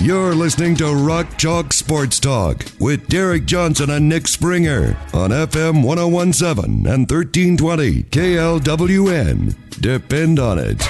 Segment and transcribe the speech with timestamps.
[0.00, 5.82] You're listening to Rock Chalk Sports Talk with Derek Johnson and Nick Springer on FM
[5.84, 9.56] 1017 and 1320 KLWN.
[9.80, 10.80] Depend on it.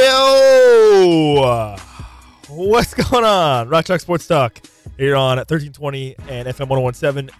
[0.00, 1.76] Yo!
[2.48, 3.68] What's going on?
[3.68, 4.60] Rock Chalk Sports Talk
[4.98, 7.34] here on 1320 and FM 1017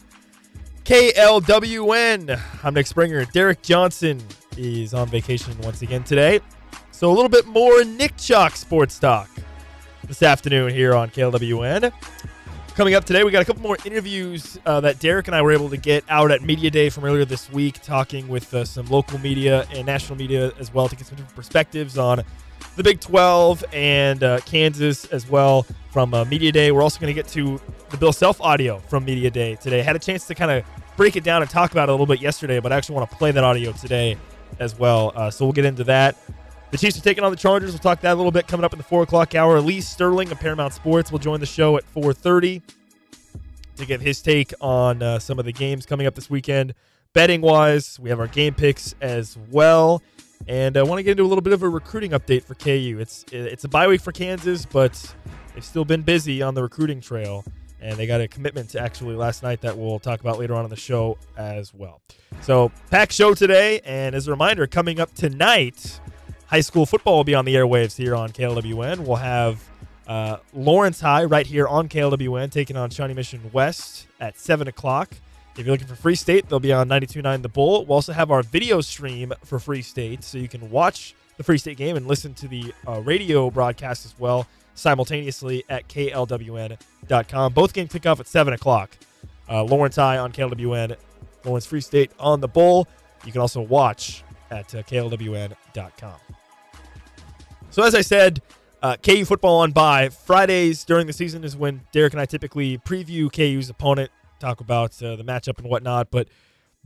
[0.84, 2.40] KLWN.
[2.64, 3.24] I'm Nick Springer.
[3.26, 4.20] Derek Johnson
[4.56, 6.40] is on vacation once again today.
[6.90, 9.28] So a little bit more Nick Chalk Sports Talk
[10.06, 11.92] this afternoon here on KLWN.
[12.74, 15.52] Coming up today, we got a couple more interviews uh, that Derek and I were
[15.52, 18.86] able to get out at Media Day from earlier this week, talking with uh, some
[18.86, 22.22] local media and national media as well to get some different perspectives on
[22.76, 26.72] the Big 12 and uh, Kansas as well from uh, Media Day.
[26.72, 27.60] We're also going to get to
[27.90, 29.82] the Bill Self audio from Media Day today.
[29.82, 30.64] Had a chance to kind of
[30.96, 33.10] break it down and talk about it a little bit yesterday, but I actually want
[33.10, 34.16] to play that audio today
[34.58, 35.12] as well.
[35.14, 36.16] Uh, so we'll get into that.
[36.70, 37.72] The Chiefs are taking on the Chargers.
[37.72, 39.60] We'll talk that a little bit coming up in the four o'clock hour.
[39.60, 42.62] Lee Sterling of Paramount Sports will join the show at 4:30
[43.76, 46.74] to give his take on uh, some of the games coming up this weekend.
[47.12, 50.00] Betting wise, we have our game picks as well,
[50.46, 52.98] and I want to get into a little bit of a recruiting update for KU.
[53.00, 55.12] It's it's a bye week for Kansas, but
[55.54, 57.44] they've still been busy on the recruiting trail,
[57.80, 60.64] and they got a commitment to actually last night that we'll talk about later on
[60.64, 62.00] in the show as well.
[62.42, 66.00] So, packed show today, and as a reminder, coming up tonight
[66.50, 69.00] high school football will be on the airwaves here on KLWN.
[69.00, 69.62] We'll have
[70.08, 75.14] uh, Lawrence High right here on KLWN taking on Shawnee Mission West at 7 o'clock.
[75.56, 77.84] If you're looking for Free State, they'll be on 92.9 The Bull.
[77.84, 81.58] We'll also have our video stream for Free State, so you can watch the Free
[81.58, 84.46] State game and listen to the uh, radio broadcast as well
[84.80, 87.52] simultaneously at KLWN.com.
[87.52, 88.90] Both games kick off at 7 o'clock.
[89.48, 90.96] Uh, Lawrence High on KLWN,
[91.44, 92.86] Lawrence Free State on The Bull.
[93.24, 96.16] You can also watch at uh, KLWN.com.
[97.70, 98.42] So as I said,
[98.82, 100.08] uh, KU football on bye.
[100.08, 105.00] Fridays during the season is when Derek and I typically preview KU's opponent, talk about
[105.02, 106.10] uh, the matchup and whatnot.
[106.10, 106.28] But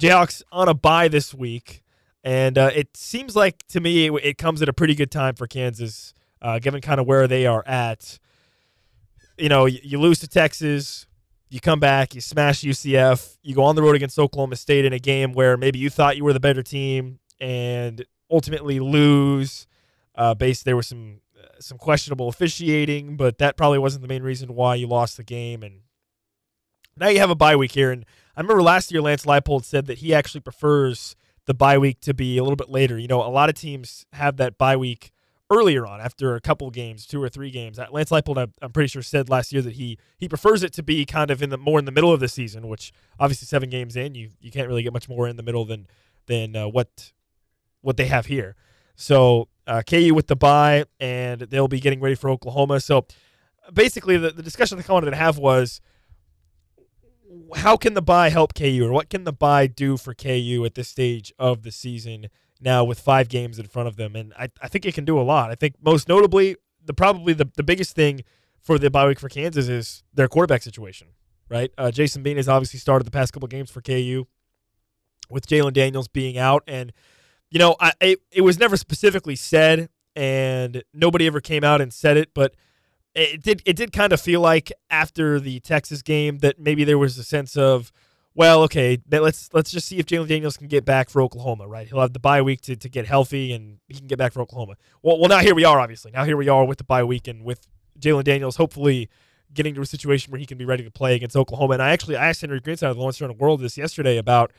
[0.00, 1.82] Jayhawks on a bye this week,
[2.22, 5.34] and uh, it seems like to me it, it, comes at a pretty good time
[5.34, 8.19] for Kansas, uh, given kind of where they are at.
[9.38, 11.06] You know, you, you lose to Texas,
[11.49, 14.93] you come back, you smash UCF, you go on the road against Oklahoma State in
[14.93, 19.66] a game where maybe you thought you were the better team, and ultimately lose.
[20.15, 24.22] Uh, based there was some uh, some questionable officiating, but that probably wasn't the main
[24.22, 25.62] reason why you lost the game.
[25.62, 25.81] And
[26.97, 28.05] now you have a bye week here, and
[28.37, 31.16] I remember last year Lance Leipold said that he actually prefers
[31.47, 32.99] the bye week to be a little bit later.
[32.99, 35.11] You know, a lot of teams have that bye week
[35.55, 37.79] earlier on after a couple games, two or three games.
[37.91, 41.05] Lance Leipold, I'm pretty sure, said last year that he he prefers it to be
[41.05, 43.97] kind of in the more in the middle of the season, which obviously seven games
[43.97, 45.87] in, you you can't really get much more in the middle than
[46.27, 47.13] than uh, what
[47.81, 48.57] what they have here.
[48.97, 52.81] So uh, KU with the bye, and they'll be getting ready for Oklahoma.
[52.81, 53.07] So
[53.73, 55.81] basically, the, the discussion that I wanted to have was
[57.57, 60.75] how can the bye help KU, or what can the bye do for KU at
[60.75, 62.29] this stage of the season
[62.65, 64.17] now with five games in front of them?
[64.17, 65.51] And I, I think it can do a lot.
[65.51, 68.23] I think most notably, the probably the, the biggest thing
[68.61, 71.09] for the bye week for Kansas is their quarterback situation,
[71.49, 71.71] right?
[71.79, 74.27] Uh, Jason Bean has obviously started the past couple games for KU
[75.31, 76.93] with Jalon Daniels being out, and
[77.51, 81.93] you know, I it, it was never specifically said, and nobody ever came out and
[81.93, 82.55] said it, but
[83.15, 86.99] it did it did kind of feel like after the Texas game that maybe there
[86.99, 87.93] was a sense of,
[88.34, 91.87] well, okay, let's let's just see if Jalon Daniels can get back for Oklahoma, right?
[91.87, 94.41] He'll have the bye week to, to get healthy and he can get back for
[94.43, 94.75] Oklahoma.
[95.03, 96.11] Well, well, now here we are, obviously.
[96.11, 97.67] Now here we are with the bye week and with
[97.99, 99.09] Jalon Daniels hopefully
[99.53, 101.75] getting to a situation where he can be ready to play against Oklahoma.
[101.75, 104.53] And I actually I asked Henry Greenside of the Lawrence Journal World this yesterday about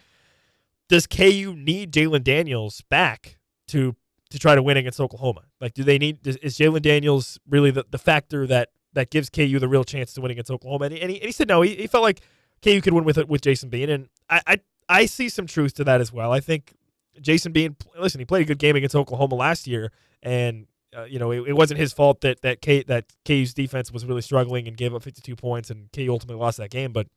[0.88, 3.96] does KU need Jalon Daniels back to
[4.30, 5.44] to try to win against Oklahoma?
[5.62, 9.60] Like, do they need is Jalon Daniels really the, the factor that that gives KU
[9.60, 10.86] the real chance to win against Oklahoma?
[10.86, 11.62] And he, and he, and he said no.
[11.62, 12.22] He, he, felt like
[12.66, 15.76] KU could win with it with Jason Bean, and I, I I see some truth
[15.76, 16.32] to that as well.
[16.32, 16.74] I think
[17.22, 19.92] Jason Bean, listen, he played a good game against Oklahoma last year,
[20.22, 23.92] and uh, you know it, it, wasn't his fault that that K, that KU's defense
[23.92, 26.92] was really struggling and gave up 52 points, and KU ultimately lost that game.
[26.92, 27.08] But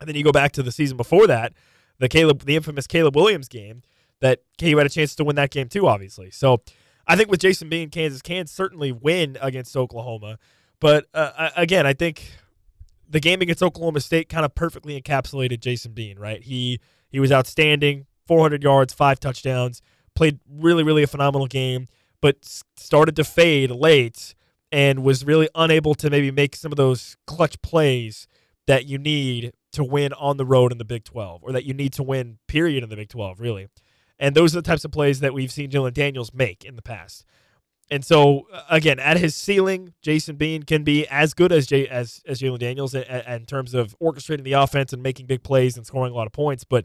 [0.00, 1.52] and then you go back to the season before that
[1.98, 3.82] the Caleb, the infamous Caleb Williams game,
[4.20, 6.30] that KU had a chance to win that game too, obviously.
[6.30, 6.62] So
[7.06, 10.38] I think with Jason Bean, Kansas can certainly win against Oklahoma.
[10.80, 12.30] But uh, again, I think
[13.08, 16.42] the game against Oklahoma State kind of perfectly encapsulated Jason Bean, right?
[16.42, 19.82] He he was outstanding, 400 yards, five touchdowns,
[20.14, 21.88] played really really a phenomenal game,
[22.20, 22.44] but
[22.76, 24.34] started to fade late
[24.70, 28.26] and was really unable to maybe make some of those clutch plays
[28.66, 31.72] that you need to win on the road in the Big 12 or that you
[31.72, 33.68] need to win period in the Big 12 really.
[34.18, 36.82] And those are the types of plays that we've seen Jalon Daniels make in the
[36.82, 37.24] past.
[37.90, 42.22] And so again, at his ceiling, Jason Bean can be as good as J- as
[42.26, 45.86] as Jalon Daniels in, in, terms of orchestrating the offense and making big plays and
[45.86, 46.64] scoring a lot of points.
[46.64, 46.84] But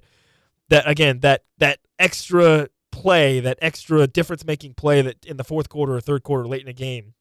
[0.69, 5.67] that again, that that extra play, that extra difference making play that in the fourth
[5.67, 7.15] quarter or third quarter, late in a game,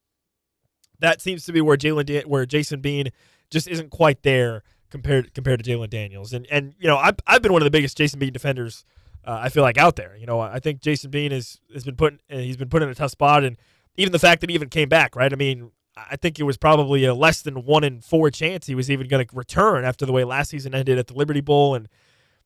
[1.00, 3.08] that seems to be where Jalon where Jason Bean
[3.50, 6.32] just isn't quite there compared compared to Jalon Daniels.
[6.32, 8.84] And and you know, I've I've been one of the biggest Jason Bean defenders.
[9.24, 10.16] Uh, I feel like out there.
[10.16, 12.94] You know, I think Jason Bean is has been put he's been put in a
[12.94, 13.56] tough spot, and
[13.96, 15.32] even the fact that he even came back, right?
[15.32, 18.74] I mean, I think it was probably a less than one in four chance he
[18.74, 21.74] was even going to return after the way last season ended at the Liberty Bowl,
[21.74, 21.88] and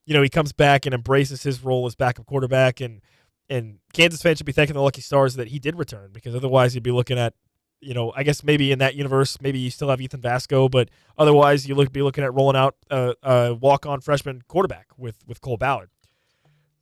[0.05, 3.01] you know he comes back and embraces his role as backup quarterback, and
[3.49, 6.75] and Kansas fans should be thanking the lucky stars that he did return because otherwise
[6.75, 7.35] you'd be looking at
[7.81, 10.89] you know, I guess maybe in that universe, maybe you still have Ethan Vasko, but
[11.19, 15.41] otherwise you look be looking at rolling out a, a walk-on freshman quarterback with with
[15.41, 15.91] Cole Ballard.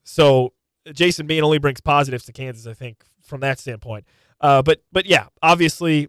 [0.05, 0.53] So
[0.93, 4.05] Jason Bean only brings positives to Kansas, I think, from that standpoint.
[4.41, 6.09] Uh, but but yeah, obviously,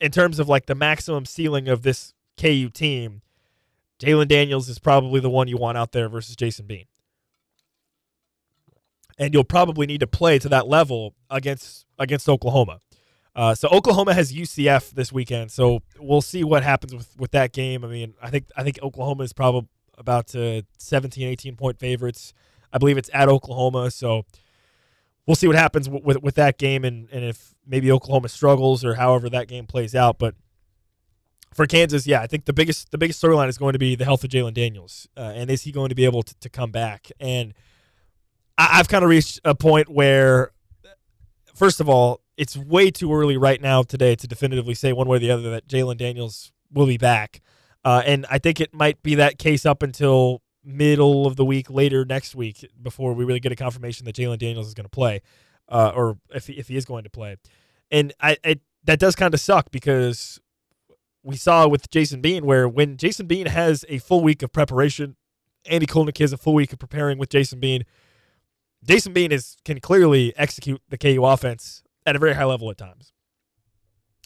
[0.00, 3.22] in terms of like the maximum ceiling of this KU team,
[3.98, 6.84] Jalon Daniels is probably the one you want out there versus Jason Bean.
[9.18, 12.80] And you'll probably need to play to that level against against Oklahoma.
[13.34, 17.52] Uh, so Oklahoma has UCF this weekend, so we'll see what happens with, with that
[17.52, 17.84] game.
[17.84, 19.68] I mean, I think I think Oklahoma is probably
[19.98, 22.34] about uh, 17, 18 point favorites.
[22.72, 24.24] I believe it's at Oklahoma, so
[25.26, 28.84] we'll see what happens with, with, with that game and, and if maybe Oklahoma struggles
[28.84, 30.18] or however that game plays out.
[30.18, 30.34] But
[31.52, 34.04] for Kansas, yeah, I think the biggest the biggest storyline is going to be the
[34.04, 36.70] health of Jalon Daniels, uh, and is he going to be able to, to come
[36.70, 37.08] back?
[37.18, 37.54] And
[38.58, 40.52] I, I've kind of reached a point where,
[41.54, 45.16] first of all, it's way too early right now today to definitively say one way
[45.16, 47.40] or the other that Jalon Daniels will be back.
[47.84, 51.70] Uh, and I think it might be that case up until middle of the week,
[51.70, 54.90] later next week, before we really get a confirmation that Jalon Daniels is going to
[54.90, 55.22] play,
[55.68, 57.36] uh, or if he, if he is going to play.
[57.90, 60.40] And I, I that does kind of suck because
[61.22, 65.16] we saw with Jason Bean where when Jason Bean has a full week of preparation,
[65.68, 67.84] Andy Kotelnicki has a full week of preparing with Jason Bean.
[68.84, 72.78] Jason Bean is can clearly execute the KU offense at a very high level at
[72.78, 73.12] times.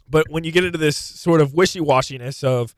[0.09, 2.75] But when you get into this sort of wishy washiness of,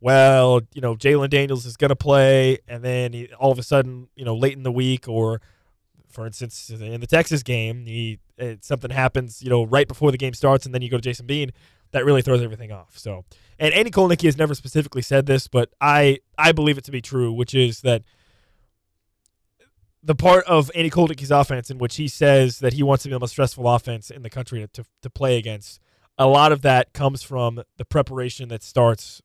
[0.00, 3.62] well, you know, Jalon Daniels is going to play, and then he, all of a
[3.62, 5.40] sudden, you know, late in the week, or
[6.08, 10.18] for instance, in the Texas game, he it, something happens, you know, right before the
[10.18, 11.52] game starts, and then you go to Jason Bean.
[11.92, 12.98] That really throws everything off.
[12.98, 13.24] So,
[13.58, 17.00] and Andy Kotelnicki has never specifically said this, but I I believe it to be
[17.00, 18.02] true, which is that
[20.02, 23.14] the part of Andy Kotelnicki's offense in which he says that he wants to be
[23.14, 25.80] the most stressful offense in the country to, to, to play against,
[26.16, 29.20] a lot of that comes from the preparation that starts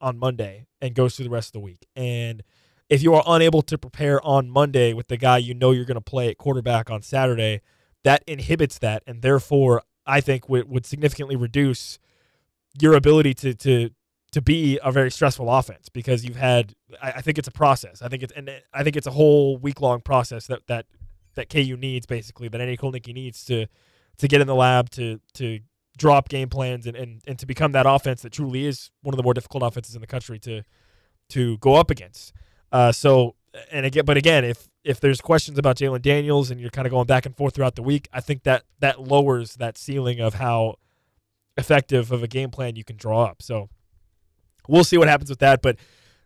[0.00, 1.86] on Monday and goes through the rest of the week.
[1.94, 2.42] And
[2.88, 5.94] if you are unable to prepare on Monday with the guy you know you're going
[5.94, 7.60] to play at quarterback on Saturday,
[8.02, 11.98] that inhibits that, and therefore I think would, would significantly reduce
[12.80, 13.90] your ability to to
[14.32, 18.02] to be a very stressful offense because you've had I, I think it's a process.
[18.02, 20.86] I think it's and I think it's a whole week long process that that
[21.34, 23.66] that KU needs basically that Andy Kotelnicki needs to
[24.18, 25.60] to get in the lab to to
[25.96, 29.16] drop game plans and, and and to become that offense that truly is one of
[29.16, 30.62] the more difficult offenses in the country to
[31.28, 32.32] to go up against.
[32.72, 33.34] Uh, so
[33.70, 36.90] and again, but again, if if there's questions about Jalon Daniels and you're kind of
[36.90, 40.34] going back and forth throughout the week, I think that that lowers that ceiling of
[40.34, 40.76] how
[41.56, 43.42] effective of a game plan you can draw up.
[43.42, 43.68] So
[44.68, 45.62] we'll see what happens with that.
[45.62, 45.76] But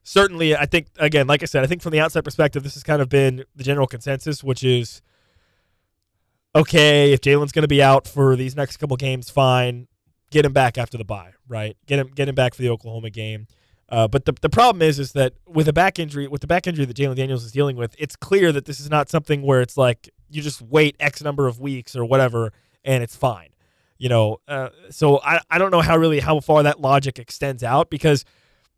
[0.02, 2.82] certainly, I think again, like I said, I think from the outside perspective, this has
[2.82, 5.00] kind of been the general consensus, which is
[6.54, 9.88] okay if Jalon's going to be out for these next couple games, fine.
[10.30, 11.76] Get him back after the bye, right?
[11.86, 13.46] Get him get him back for the Oklahoma game.
[13.88, 16.66] Uh, but the, the problem is is that with a back injury, with the back
[16.66, 19.60] injury that Jalon Daniels is dealing with, it's clear that this is not something where
[19.60, 22.52] it's like you just wait X number of weeks or whatever
[22.84, 23.50] and it's fine
[23.98, 27.62] you know uh, so I, I don't know how really how far that logic extends
[27.62, 28.24] out because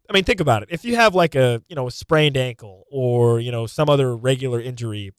[0.09, 2.85] i mean think about it if you have like a you know a sprained ankle
[2.90, 5.12] or you know some other regular injury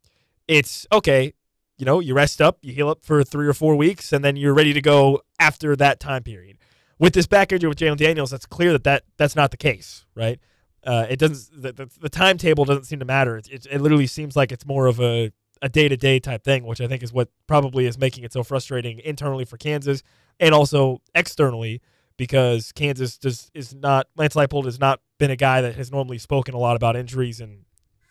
[0.47, 1.33] it's okay
[1.77, 4.35] you know you rest up you heal up for three or four weeks and then
[4.35, 6.57] you're ready to go after that time period.
[6.99, 10.05] With this back injury with Jalon Daniels that's clear that, that that's not the case
[10.15, 10.39] right?
[10.83, 13.37] Uh, it doesn't the, the, the, timetable doesn't seem to matter.
[13.37, 15.31] It, it, it literally seems like it's more of a
[15.61, 18.33] a day to day type thing, which I think is what probably is making it
[18.33, 20.03] so frustrating internally for Kansas
[20.39, 21.81] and also externally
[22.17, 26.17] because Kansas just is not Lance Leipold has not been a guy that has normally
[26.17, 27.65] spoken a lot about injuries and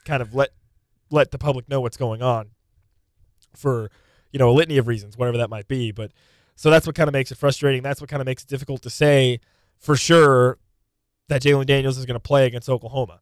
[0.05, 0.51] kind of let
[1.11, 2.51] let the public know what's going on
[3.57, 3.91] for
[4.33, 5.93] you know a litany of reasons, whatever that might be.
[5.93, 6.13] But
[6.55, 7.83] so that's what kind of makes it frustrating.
[7.83, 9.41] That's what kind of makes it difficult to say
[9.79, 10.59] for sure
[11.29, 13.21] that Jalon Daniels is going to play against Oklahoma.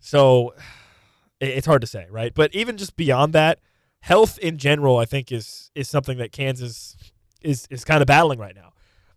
[0.00, 0.54] So
[1.40, 2.32] it's hard to say, right?
[2.34, 3.60] But even just beyond that,
[4.00, 6.96] health in general, I think is is something that Kansas
[7.42, 8.72] is is kind of battling right now.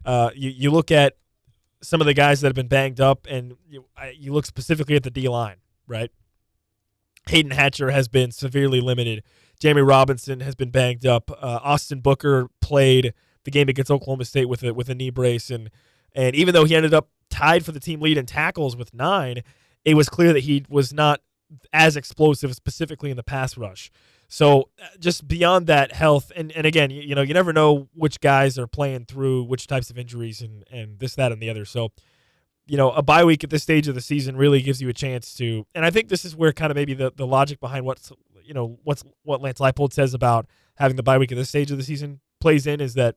[0.05, 1.15] Uh, you you look at
[1.81, 5.03] some of the guys that have been banged up, and you, you look specifically at
[5.03, 6.11] the D line, right?
[7.29, 9.23] Hayden Hatcher has been severely limited.
[9.61, 11.29] Jamie Robinson has been banged up.
[11.31, 13.13] Uh, Austin Booker played
[13.43, 15.69] the game against Oklahoma State with a with a knee brace, and
[16.13, 19.43] and even though he ended up tied for the team lead in tackles with nine,
[19.85, 21.21] it was clear that he was not
[21.71, 23.91] as explosive, specifically in the pass rush.
[24.27, 27.89] So uh, just beyond that health, and, and again, you, you, know, you never know
[27.93, 31.49] which guys are playing through which types of injuries and, and this, that, and the
[31.49, 31.65] other.
[31.65, 31.91] So,
[32.65, 34.93] you know, a bye week at this stage of the season really gives you a
[34.93, 37.85] chance to, and I think this is where kind of maybe the, the logic behind
[37.85, 38.13] what's,
[38.45, 41.71] you know, what's what Lance Leipold says about having the bye week at this stage
[41.71, 43.15] of the season plays in is that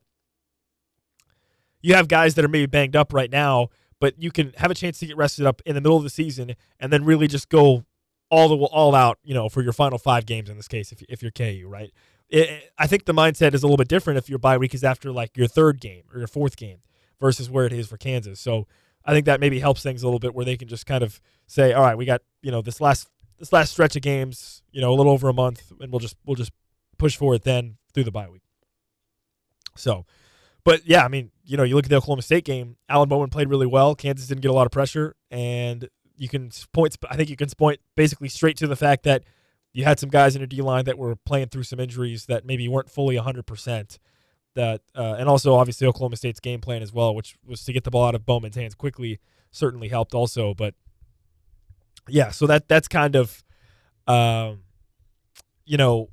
[1.82, 3.68] you have guys that are maybe banged up right now,
[4.00, 6.10] but you can have a chance to get rested up in the middle of the
[6.10, 7.84] season and then really just go
[8.30, 11.02] all the all out, you know, for your final five games in this case, if,
[11.08, 11.92] if you're KU, right?
[12.28, 14.82] It, I think the mindset is a little bit different if your bye week is
[14.82, 16.78] after like your third game or your fourth game
[17.20, 18.40] versus where it is for Kansas.
[18.40, 18.66] So
[19.04, 21.20] I think that maybe helps things a little bit where they can just kind of
[21.46, 24.80] say, all right, we got you know this last this last stretch of games, you
[24.80, 26.52] know, a little over a month, and we'll just we'll just
[26.98, 28.42] push for it then through the bye week.
[29.76, 30.06] So,
[30.64, 32.76] but yeah, I mean, you know, you look at the Oklahoma State game.
[32.88, 33.94] Alan Bowman played really well.
[33.94, 36.96] Kansas didn't get a lot of pressure, and you can point.
[37.10, 39.24] I think you can point basically straight to the fact that
[39.72, 42.46] you had some guys in your D line that were playing through some injuries that
[42.46, 43.98] maybe weren't fully 100 percent.
[44.54, 47.82] That uh, and also obviously Oklahoma State's game plan as well, which was to get
[47.82, 49.18] the ball out of Bowman's hands quickly,
[49.50, 50.54] certainly helped also.
[50.54, 50.74] But
[52.08, 53.42] yeah, so that that's kind of,
[54.06, 54.60] um,
[55.64, 56.10] you know,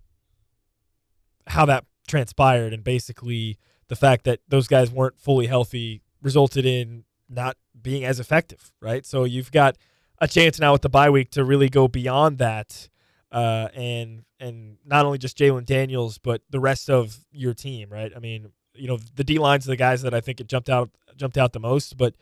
[1.47, 3.57] how that transpired, and basically
[3.87, 9.05] the fact that those guys weren't fully healthy resulted in not being as effective, right?
[9.05, 9.77] So you've got
[10.19, 12.89] a chance now with the bye week to really go beyond that,
[13.31, 18.11] uh, and and not only just Jalon Daniels, but the rest of your team, right?
[18.15, 20.69] I mean, you know, the D lines are the guys that I think it jumped
[20.69, 22.13] out jumped out the most, but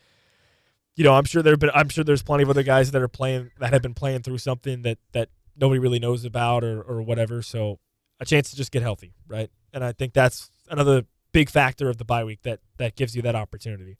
[0.96, 3.08] you know, I'm sure there been I'm sure there's plenty of other guys that are
[3.08, 7.01] playing that have been playing through something that that nobody really knows about or or
[7.01, 7.41] whatever.
[7.41, 7.79] So
[8.19, 9.50] a chance to just get healthy, right?
[9.74, 13.22] And I think that's another big factor of the bye week that that gives you
[13.24, 13.98] that opportunity.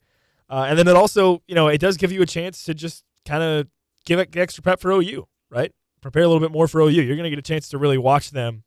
[0.48, 3.04] Uh, and then it also, you know, it does give you a chance to just
[3.24, 3.68] kind of
[4.04, 5.72] give it extra prep for OU, right?
[6.00, 6.90] Prepare a little bit more for OU.
[6.90, 8.64] You're going to get a chance to really watch them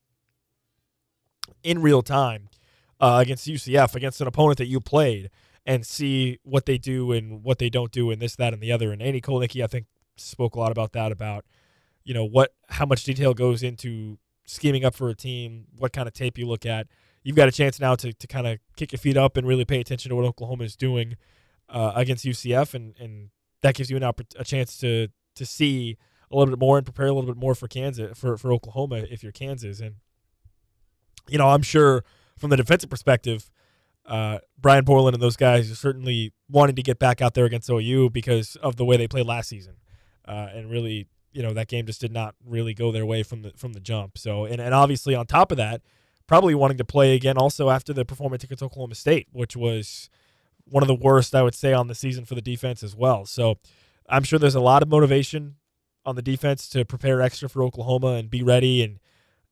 [1.61, 2.49] in real time
[3.01, 5.29] uh, against UCF, against an opponent that you played,
[5.65, 8.71] and see what they do and what they don't do, and this, that, and the
[8.71, 8.91] other.
[8.91, 9.85] And Andy Kotelnicki, I think,
[10.17, 11.45] spoke a lot about that, about
[12.03, 16.07] you know what, how much detail goes into scheming up for a team, what kind
[16.07, 16.87] of tape you look at.
[17.23, 19.63] You've got a chance now to, to kind of kick your feet up and really
[19.63, 21.15] pay attention to what Oklahoma is doing
[21.69, 23.29] uh, against UCF, and, and
[23.61, 25.97] that gives you an opp- a chance to to see
[26.29, 29.05] a little bit more and prepare a little bit more for Kansas for for Oklahoma
[29.09, 29.95] if you're Kansas and
[31.29, 32.03] you know I'm sure
[32.37, 33.49] from the defensive perspective
[34.05, 37.69] uh, Brian Borland and those guys are certainly wanting to get back out there against
[37.69, 39.75] OU because of the way they played last season.
[40.25, 43.41] Uh, and really you know that game just did not really go their way from
[43.41, 44.17] the from the jump.
[44.17, 45.81] So and, and obviously on top of that
[46.27, 50.09] probably wanting to play again also after the performance against Oklahoma State which was
[50.65, 53.25] one of the worst I would say on the season for the defense as well.
[53.25, 53.55] So
[54.07, 55.55] I'm sure there's a lot of motivation
[56.05, 58.99] on the defense to prepare extra for Oklahoma and be ready and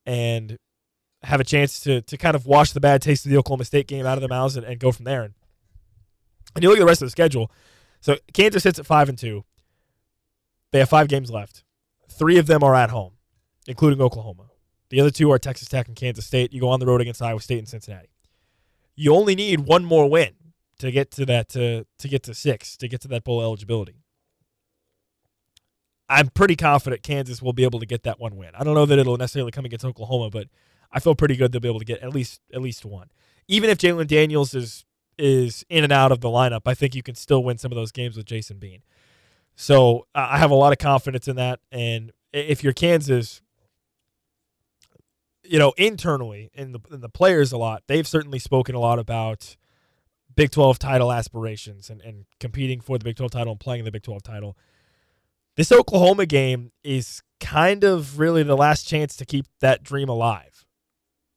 [0.06, 0.58] and
[1.24, 3.86] have a chance to to kind of wash the bad taste of the Oklahoma State
[3.86, 5.22] game out of their mouths and, and go from there.
[5.22, 5.34] And,
[6.54, 7.50] and you look at the rest of the schedule.
[8.00, 9.44] So Kansas sits at five and two.
[10.72, 11.64] They have five games left.
[12.10, 13.12] Three of them are at home,
[13.66, 14.50] including Oklahoma.
[14.90, 16.52] The other two are Texas Tech and Kansas State.
[16.52, 18.10] You go on the road against Iowa State and Cincinnati.
[18.94, 20.32] You only need one more win
[20.78, 24.02] to get to that to to get to six to get to that bowl eligibility.
[26.08, 28.50] I'm pretty confident Kansas will be able to get that one win.
[28.54, 30.48] I don't know that it'll necessarily come against Oklahoma, but
[30.92, 33.10] I feel pretty good they'll be able to get at least at least one.
[33.48, 34.84] Even if Jalon Daniels is
[35.18, 37.76] is in and out of the lineup, I think you can still win some of
[37.76, 38.82] those games with Jason Bean.
[39.54, 41.60] So I have a lot of confidence in that.
[41.70, 43.42] And if you're Kansas,
[45.44, 48.98] you know, internally in the in the players a lot, they've certainly spoken a lot
[48.98, 49.56] about
[50.34, 53.92] Big 12 title aspirations and, and competing for the Big 12 title and playing the
[53.92, 54.56] Big 12 title
[55.56, 60.51] this Oklahoma game is kind of really the last chance to keep that dream alive,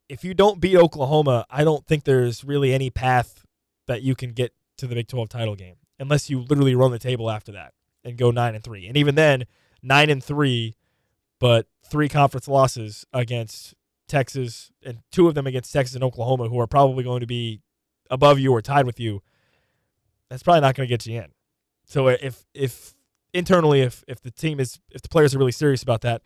[0.10, 3.46] if you don't beat Oklahoma, I don't think there's really any path
[3.88, 7.00] that you can get to the Big 12 title game unless you literally run the
[7.00, 8.88] table after that and go 9 and 3.
[8.88, 9.46] And even then,
[9.82, 10.76] 9 and 3
[11.40, 13.74] but three conference losses against
[14.08, 17.62] Texas and two of them against Texas and Oklahoma who are probably going to be
[18.10, 19.22] above you or tied with you.
[20.30, 21.32] That's probably not going to get you in.
[21.86, 22.94] So uh, if if
[23.34, 26.22] internally if if the team is if the players are really serious about that,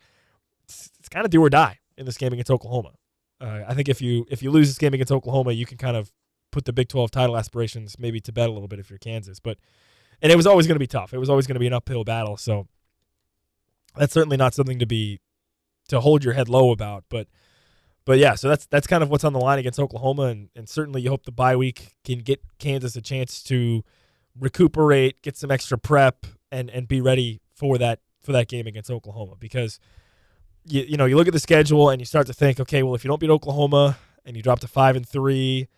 [0.64, 2.92] it's, it's kind of do or die in this game against Oklahoma.
[3.40, 5.96] Uh, I think if you if you lose this game against Oklahoma, you can kind
[5.96, 6.12] of
[6.50, 9.40] put the Big 12 title aspirations maybe to bed a little bit if you're Kansas.
[9.40, 9.58] But
[10.20, 11.14] and it was always going to be tough.
[11.14, 12.36] It was always going to be an uphill battle.
[12.36, 12.66] So
[13.96, 15.20] that's certainly not something to be
[15.88, 17.04] to hold your head low about.
[17.08, 17.28] But
[18.04, 20.68] but yeah, so that's that's kind of what's on the line against Oklahoma, and, and
[20.68, 23.84] certainly you hope the bye week can get Kansas a chance to
[24.38, 28.90] recuperate, get some extra prep, and and be ready for that for that game against
[28.90, 29.78] Oklahoma because
[30.64, 32.94] you you know you look at the schedule and you start to think, okay, well
[32.94, 35.68] if you don't beat Oklahoma and you drop to five and three,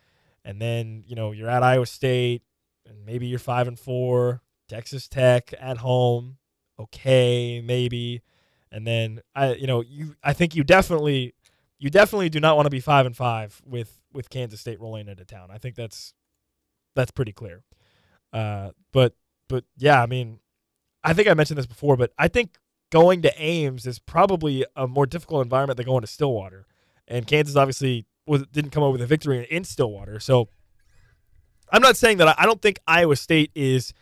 [0.43, 2.43] and then you know you're at Iowa State
[2.85, 6.37] and maybe you're five and four, Texas Tech at home,
[6.79, 8.21] okay, maybe,
[8.71, 11.33] and then I you know you I think you definitely
[11.79, 15.07] you definitely do not want to be five and five with with Kansas State rolling
[15.07, 15.49] into town.
[15.51, 16.13] I think that's
[16.95, 17.63] that's pretty clear.
[18.31, 19.13] Uh, but
[19.49, 20.39] but yeah, I mean,
[21.03, 22.57] I think I mentioned this before, but I think
[22.93, 26.67] going to Ames is probably a more difficult environment than going to Stillwater.
[27.07, 30.19] And Kansas obviously was didn't come over with a victory in Stillwater.
[30.19, 30.47] So
[31.71, 33.93] I'm not saying that I, I don't think Iowa State is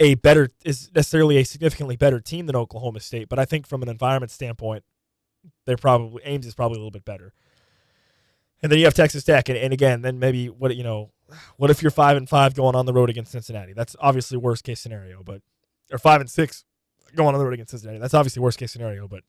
[0.00, 3.82] a better is necessarily a significantly better team than Oklahoma State, but I think from
[3.82, 4.82] an environment standpoint,
[5.66, 7.34] they're probably Ames is probably a little bit better.
[8.62, 11.10] And then you have Texas Tech, and, and again, then maybe what you know,
[11.58, 13.74] what if you're five and five going on the road against Cincinnati?
[13.74, 15.42] That's obviously worst case scenario, but
[15.92, 16.64] or five and six
[17.14, 17.98] going on the road against Cincinnati.
[17.98, 19.22] That's obviously worst case scenario, but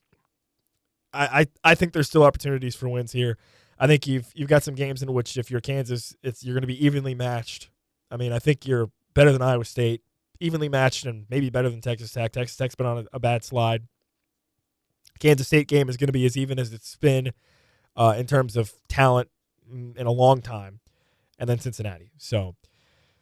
[1.13, 3.37] I, I, I think there's still opportunities for wins here.
[3.79, 6.61] I think you've you've got some games in which if you're Kansas, it's you're going
[6.61, 7.69] to be evenly matched.
[8.11, 10.01] I mean, I think you're better than Iowa State,
[10.39, 12.31] evenly matched, and maybe better than Texas Tech.
[12.31, 13.84] Texas Tech's been on a, a bad slide.
[15.19, 17.34] Kansas State game is going to be as even as it's been
[17.95, 19.29] uh, in terms of talent
[19.71, 20.79] in a long time,
[21.39, 22.12] and then Cincinnati.
[22.17, 22.55] So,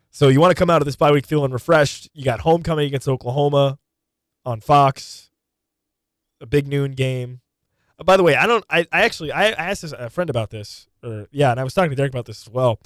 [0.09, 2.09] so you want to come out of this bye week feeling refreshed.
[2.13, 3.79] You got homecoming against Oklahoma
[4.45, 5.29] on Fox,
[6.39, 7.41] a big noon game.
[7.99, 8.65] Uh, by the way, I don't.
[8.69, 11.63] I, I actually I, I asked this, a friend about this, or yeah, and I
[11.63, 12.79] was talking to Derek about this as well.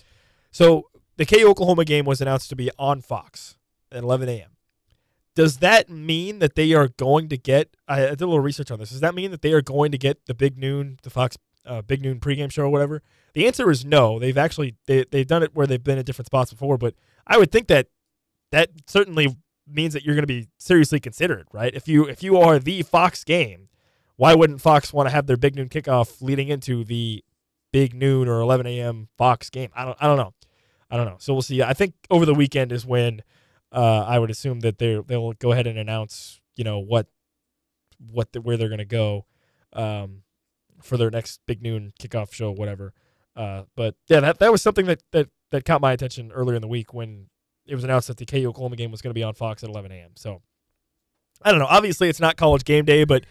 [0.51, 3.57] So the KU Oklahoma game was announced to be on Fox
[3.91, 4.51] at 11 a.m.
[5.35, 7.75] Does that mean that they are going to get?
[7.87, 8.91] I did a little research on this.
[8.91, 11.81] Does that mean that they are going to get the Big Noon, the Fox uh,
[11.81, 13.01] Big Noon pregame show or whatever?
[13.33, 14.17] The answer is no.
[14.17, 16.95] They've actually they they've done it where they've been at different spots before, but
[17.27, 17.87] I would think that
[18.51, 19.35] that certainly
[19.67, 21.73] means that you're going to be seriously considered, right?
[21.73, 23.69] If you if you are the Fox game,
[24.15, 27.23] why wouldn't Fox want to have their Big Noon kickoff leading into the
[27.71, 29.09] Big Noon or 11 a.m.
[29.17, 29.69] Fox game?
[29.75, 30.33] I don't I don't know.
[30.89, 31.17] I don't know.
[31.19, 31.61] So we'll see.
[31.63, 33.23] I think over the weekend is when
[33.71, 37.07] uh, I would assume that they they'll go ahead and announce you know what
[38.11, 39.25] what the, where they're going to go
[39.73, 40.23] um,
[40.81, 42.93] for their next big noon kickoff show, whatever.
[43.35, 46.61] Uh, but yeah, that that was something that, that that caught my attention earlier in
[46.61, 47.27] the week when
[47.67, 49.69] it was announced that the KU Oklahoma game was going to be on Fox at
[49.69, 50.11] 11 a.m.
[50.15, 50.41] So
[51.41, 51.67] I don't know.
[51.67, 53.25] Obviously, it's not college game day, but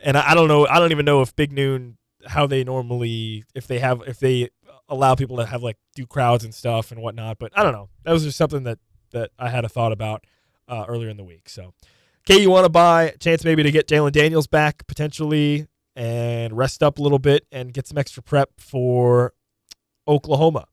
[0.00, 0.66] and I, I don't know.
[0.66, 4.48] I don't even know if Big Noon how they normally if they have if they
[4.88, 7.38] allow people to have like do crowds and stuff and whatnot.
[7.38, 7.88] But I don't know.
[8.04, 8.78] That was just something that
[9.12, 10.24] that I had a thought about
[10.68, 11.48] uh, earlier in the week.
[11.48, 11.72] So,
[12.26, 16.82] K, you want to buy chance maybe to get Jalon Daniels back potentially and rest
[16.82, 19.32] up a little bit and get some extra prep for
[20.08, 20.66] Oklahoma.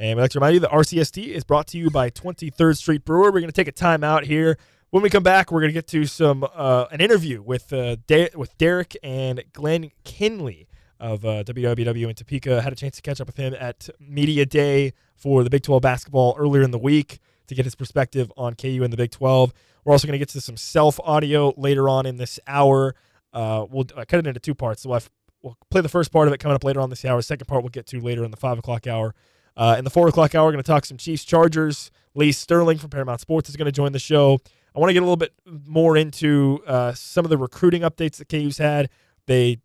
[0.00, 3.04] And I'd like to remind you that RCST is brought to you by 23rd Street
[3.04, 3.24] Brewer.
[3.24, 4.56] We're going to take a time out here.
[4.88, 7.96] When we come back, we're going to get to some uh, an interview with uh,
[8.06, 12.62] De- with Derek and Glenn Kinley of uh, WWW in Topeka.
[12.62, 15.82] Had a chance to catch up with him at Media Day for the Big 12
[15.82, 19.52] basketball earlier in the week to get his perspective on KU and the Big 12.
[19.84, 22.94] We're also going to get to some self audio later on in this hour.
[23.34, 24.80] Uh, we'll uh, cut it into two parts.
[24.80, 24.98] So
[25.42, 27.20] we'll play the first part of it coming up later on this hour.
[27.20, 29.14] Second part we'll get to later in the five o'clock hour.
[29.56, 31.90] Uh, in the four o'clock hour, we're going to talk some Chiefs Chargers.
[32.14, 34.38] Lee Sterling from Paramount Sports is going to join the show.
[34.74, 38.16] I want to get a little bit more into uh, some of the recruiting updates
[38.16, 38.88] that KU's had.
[39.26, 39.58] They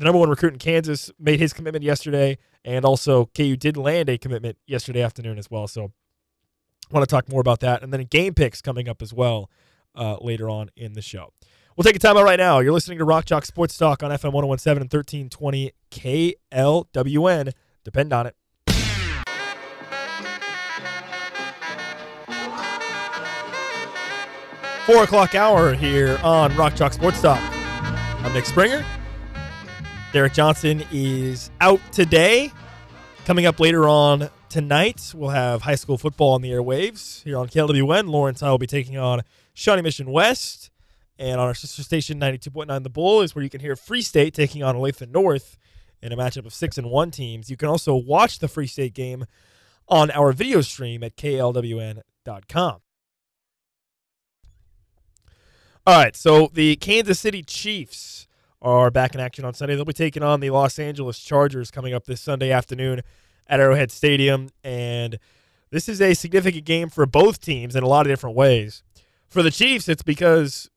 [0.00, 4.08] the number one recruit in Kansas made his commitment yesterday, and also KU did land
[4.08, 5.68] a commitment yesterday afternoon as well.
[5.68, 5.92] So
[6.90, 9.50] I want to talk more about that, and then game picks coming up as well
[9.94, 11.32] uh, later on in the show.
[11.76, 12.58] We'll take a time out right now.
[12.58, 17.52] You're listening to Rock Chalk Sports Talk on FM 1017 and 1320 KLWN.
[17.84, 18.36] Depend on it.
[24.92, 27.38] Four o'clock hour here on Rock Chalk Sports Talk.
[27.40, 28.84] I'm Nick Springer.
[30.12, 32.50] Derek Johnson is out today.
[33.24, 37.46] Coming up later on tonight, we'll have high school football on the airwaves here on
[37.46, 38.10] KLWN.
[38.10, 39.22] Lawrence High will be taking on
[39.54, 40.72] Shawnee Mission West.
[41.20, 44.34] And on our sister station, 92.9 The Bull, is where you can hear Free State
[44.34, 45.56] taking on Olathe North
[46.02, 47.48] in a matchup of 6 and 1 teams.
[47.48, 49.24] You can also watch the Free State game
[49.86, 52.80] on our video stream at klwn.com.
[55.86, 58.28] All right, so the Kansas City Chiefs
[58.60, 59.74] are back in action on Sunday.
[59.74, 63.00] They'll be taking on the Los Angeles Chargers coming up this Sunday afternoon
[63.48, 64.50] at Arrowhead Stadium.
[64.62, 65.18] And
[65.70, 68.82] this is a significant game for both teams in a lot of different ways.
[69.26, 70.68] For the Chiefs, it's because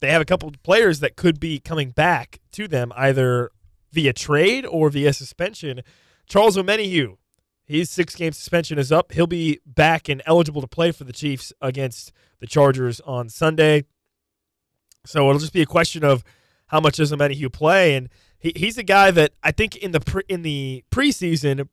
[0.00, 3.52] they have a couple players that could be coming back to them either
[3.92, 5.82] via trade or via suspension.
[6.26, 7.18] Charles Omenihu,
[7.64, 9.12] his six game suspension is up.
[9.12, 12.10] He'll be back and eligible to play for the Chiefs against
[12.40, 13.84] the Chargers on Sunday.
[15.04, 16.22] So it'll just be a question of
[16.66, 18.08] how much does Omenihu play, and
[18.38, 21.68] he, he's a guy that I think in the pre, in the preseason,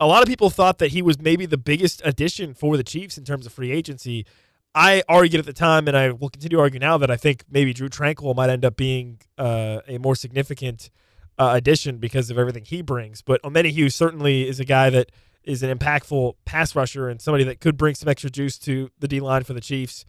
[0.00, 3.18] a lot of people thought that he was maybe the biggest addition for the Chiefs
[3.18, 4.26] in terms of free agency.
[4.74, 7.44] I argued at the time, and I will continue to argue now that I think
[7.50, 10.90] maybe Drue Tranquill might end up being uh, a more significant
[11.38, 13.22] uh, addition because of everything he brings.
[13.22, 15.10] But Omenihu certainly is a guy that
[15.42, 19.08] is an impactful pass rusher and somebody that could bring some extra juice to the
[19.08, 20.04] D line for the Chiefs.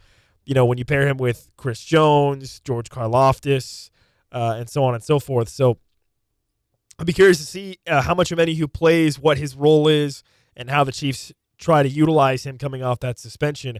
[0.45, 3.89] You know, when you pair him with Chris Jones, George Karlaftis,
[4.31, 5.49] uh, and so on and so forth.
[5.49, 5.77] So
[6.97, 10.23] I'd be curious to see uh, how much Omenihu plays, what his role is,
[10.55, 13.77] and how the Chiefs try to utilize him coming off that suspension.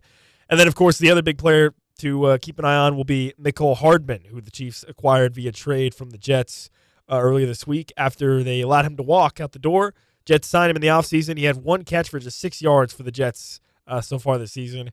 [0.50, 3.04] And then, of course, the other big player to uh, keep an eye on will
[3.04, 6.70] be Mecole Hardman, who the Chiefs acquired via trade from the Jets
[7.12, 9.94] uh, earlier this week after they allowed him to walk out the door.
[10.26, 11.38] Jets signed him in the offseason.
[11.38, 14.54] He had one catch for just six yards for the Jets uh, so far this
[14.54, 14.92] season.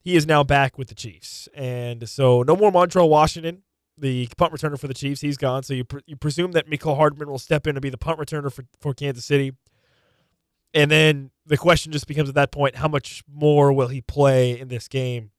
[0.00, 1.48] He is now back with the Chiefs.
[1.54, 3.62] And so no more Montrell Washington
[4.00, 5.20] the punt returner for the Chiefs.
[5.20, 7.90] He's gone, so you pre- you presume that Mecole Hardman will step in and be
[7.90, 9.52] the punt returner for, for Kansas City.
[10.74, 14.58] And then the question just becomes at that point, how much more will he play
[14.58, 15.30] in this game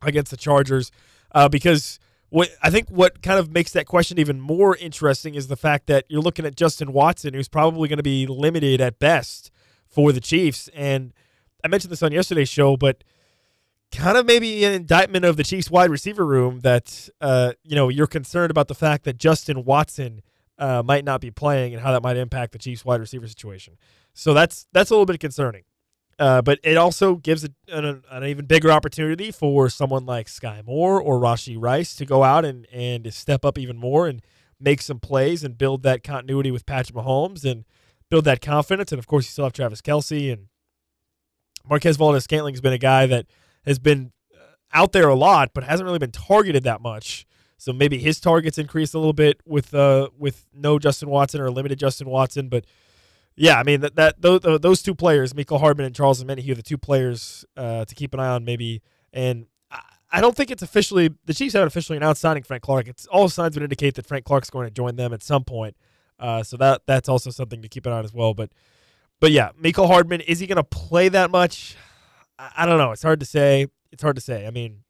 [0.00, 0.90] against the Chargers?
[1.34, 5.48] Uh, because what I think what kind of makes that question even more interesting is
[5.48, 8.98] the fact that you're looking at Justin Watson, who's probably going to be limited at
[8.98, 9.50] best
[9.86, 10.68] for the Chiefs.
[10.74, 11.12] And
[11.64, 13.04] I mentioned this on yesterday's show, but
[13.92, 17.88] kind of maybe an indictment of the Chiefs wide receiver room that uh, you know
[17.88, 20.22] you're concerned about the fact that Justin Watson
[20.58, 23.76] uh, might not be playing and how that might impact the Chiefs wide receiver situation.
[24.14, 25.64] So that's that's a little bit concerning.
[26.18, 31.00] Uh, but it also gives an, an, even bigger opportunity for someone like Sky Moore
[31.00, 34.22] or Rashee Rice to go out and, and step up even more and
[34.60, 37.64] make some plays and build that continuity with Patrick Mahomes and
[38.10, 38.92] build that confidence.
[38.92, 40.48] And of course, you still have Travis Kelce and
[41.68, 43.26] Marquez Valdes-Scantling has been a guy that–
[43.64, 44.12] has been
[44.72, 47.26] out there a lot, but hasn't really been targeted that much.
[47.58, 51.50] So maybe his targets increased a little bit with uh with no Justin Watson or
[51.50, 52.64] limited Justin Watson, but
[53.36, 56.54] yeah, I mean that that those, those two players, Mecole Hardman and Charles Omenihu, are
[56.54, 58.82] the two players uh, to keep an eye on maybe.
[59.12, 62.88] And I, I don't think it's officially the Chiefs haven't officially announced signing Frank Clark.
[62.88, 65.76] It's all signs would indicate that Frank Clark's going to join them at some point.
[66.18, 68.34] Uh, so that that's also something to keep an eye on as well.
[68.34, 68.50] But
[69.18, 71.76] but yeah, Mecole Hardman is he going to play that much?
[72.56, 72.92] I don't know.
[72.92, 73.66] It's hard to say.
[73.90, 74.46] It's hard to say.
[74.46, 74.84] I mean,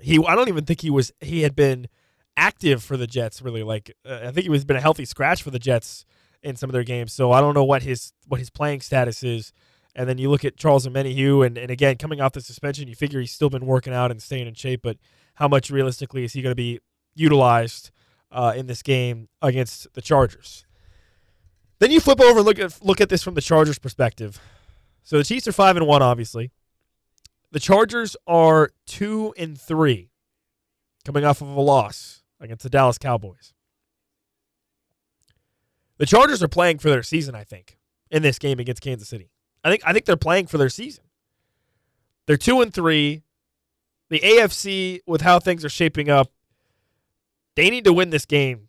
[0.00, 0.24] he.
[0.24, 1.12] I don't even think he was.
[1.20, 1.88] He had been
[2.36, 3.42] active for the Jets.
[3.42, 6.04] Really, like uh, I think he was been a healthy scratch for the Jets
[6.42, 7.12] in some of their games.
[7.12, 9.52] So I don't know what his what his playing status is.
[9.94, 12.88] And then you look at Charles and Omenihu, and and again coming off the suspension,
[12.88, 14.80] you figure he's still been working out and staying in shape.
[14.82, 14.96] But
[15.34, 16.80] how much realistically is he going to be
[17.14, 17.90] utilized
[18.30, 20.64] uh, in this game against the Chargers?
[21.80, 24.40] Then you flip over and look at look at this from the Chargers' perspective.
[25.02, 26.50] So the Chiefs are five and one, obviously.
[27.52, 30.10] The Chargers are two and three,
[31.04, 33.52] coming off of a loss against the Dallas Cowboys.
[35.98, 37.76] The Chargers are playing for their season, I think,
[38.10, 39.30] in this game against Kansas City.
[39.64, 41.04] I think I think they're playing for their season.
[42.26, 43.22] They're two and three.
[44.08, 46.32] The AFC, with how things are shaping up,
[47.54, 48.68] they need to win this game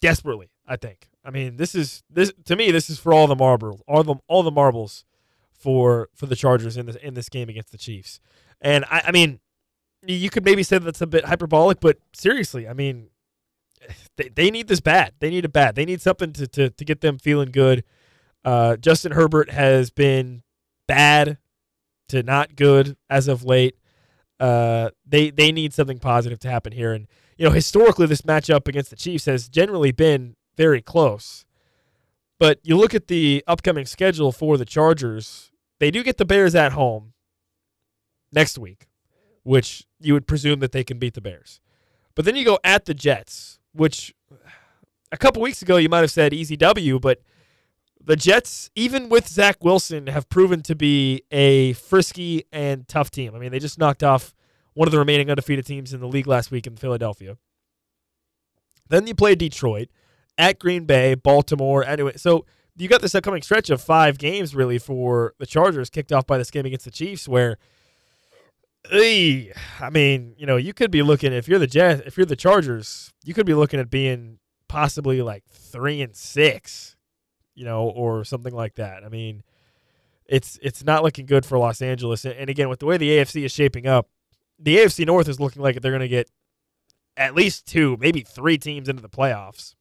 [0.00, 0.50] desperately.
[0.66, 1.08] I think.
[1.24, 2.70] I mean, this is this to me.
[2.70, 5.04] This is for all the marbles, all the all the marbles
[5.64, 8.20] for for the Chargers in this in this game against the Chiefs.
[8.60, 9.40] And I, I mean,
[10.06, 13.08] you could maybe say that's a bit hyperbolic, but seriously, I mean,
[14.18, 15.14] they, they need this bad.
[15.20, 15.74] They need it bad.
[15.74, 17.82] They need something to to, to get them feeling good.
[18.44, 20.42] Uh, Justin Herbert has been
[20.86, 21.38] bad
[22.10, 23.76] to not good as of late.
[24.38, 27.06] Uh, they they need something positive to happen here, and
[27.38, 31.46] you know historically this matchup against the Chiefs has generally been very close.
[32.38, 35.50] But you look at the upcoming schedule for the Chargers,
[35.80, 37.12] they do get the Bears at home
[38.32, 38.86] next week,
[39.42, 41.60] which you would presume that they can beat the Bears.
[42.14, 44.14] But then you go at the Jets, which
[45.10, 47.20] a couple weeks ago you might have said easy W, but
[48.06, 53.34] the Jets, even with Zach Wilson, have proven to be a frisky and tough team.
[53.34, 54.34] I mean, they just knocked off
[54.74, 57.38] one of the remaining undefeated teams in the league last week in Philadelphia.
[58.88, 59.88] Then you play Detroit
[60.36, 61.84] at Green Bay, Baltimore.
[61.84, 62.44] Anyway, so
[62.76, 66.38] you got this upcoming stretch of five games really for the Chargers, kicked off by
[66.38, 67.58] this game against the Chiefs, where.
[68.92, 72.36] I mean, you know, you could be looking if you're the Jets, if you're the
[72.36, 76.94] Chargers, you could be looking at being possibly like three and six,
[77.54, 79.02] you know, or something like that.
[79.02, 79.42] I mean,
[80.26, 82.24] it's it's not looking good for Los Angeles.
[82.24, 84.08] And again, with the way the AFC is shaping up,
[84.58, 86.30] the AFC North is looking like they're going to get
[87.16, 89.74] at least two, maybe three teams into the playoffs.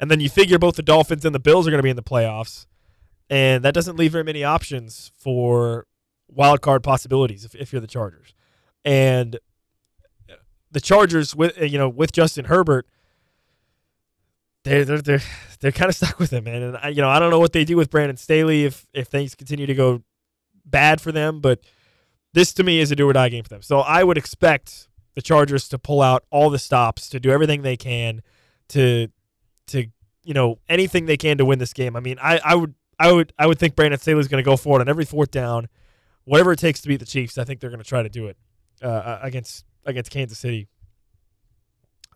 [0.00, 1.96] And then you figure both the Dolphins and the Bills are going to be in
[1.96, 2.66] the playoffs.
[3.30, 5.86] And that doesn't leave very many options for
[6.28, 8.34] wild card possibilities if, if you're the Chargers.
[8.84, 9.38] And
[10.74, 12.86] the Chargers with uh, you know with Justin Herbert,
[14.64, 15.22] they're they're they're,
[15.60, 16.62] they're kind of stuck with him, man.
[16.62, 19.08] And I, you know I don't know what they do with Brandon Staley if if
[19.08, 20.02] things continue to go
[20.66, 21.60] bad for them, but
[22.34, 23.62] this to me is a do or die game for them.
[23.62, 27.62] So I would expect the Chargers to pull out all the stops, to do everything
[27.62, 28.22] they can
[28.68, 29.08] to
[29.68, 29.86] to
[30.24, 31.96] you know anything they can to win this game.
[31.96, 34.56] I mean, I, I would I would I would think Brandon Staley's going to go
[34.56, 35.68] for it on every fourth down,
[36.24, 37.38] whatever it takes to beat the Chiefs.
[37.38, 38.36] I think they're going to try to do it
[38.82, 40.68] uh, uh, against against Kansas City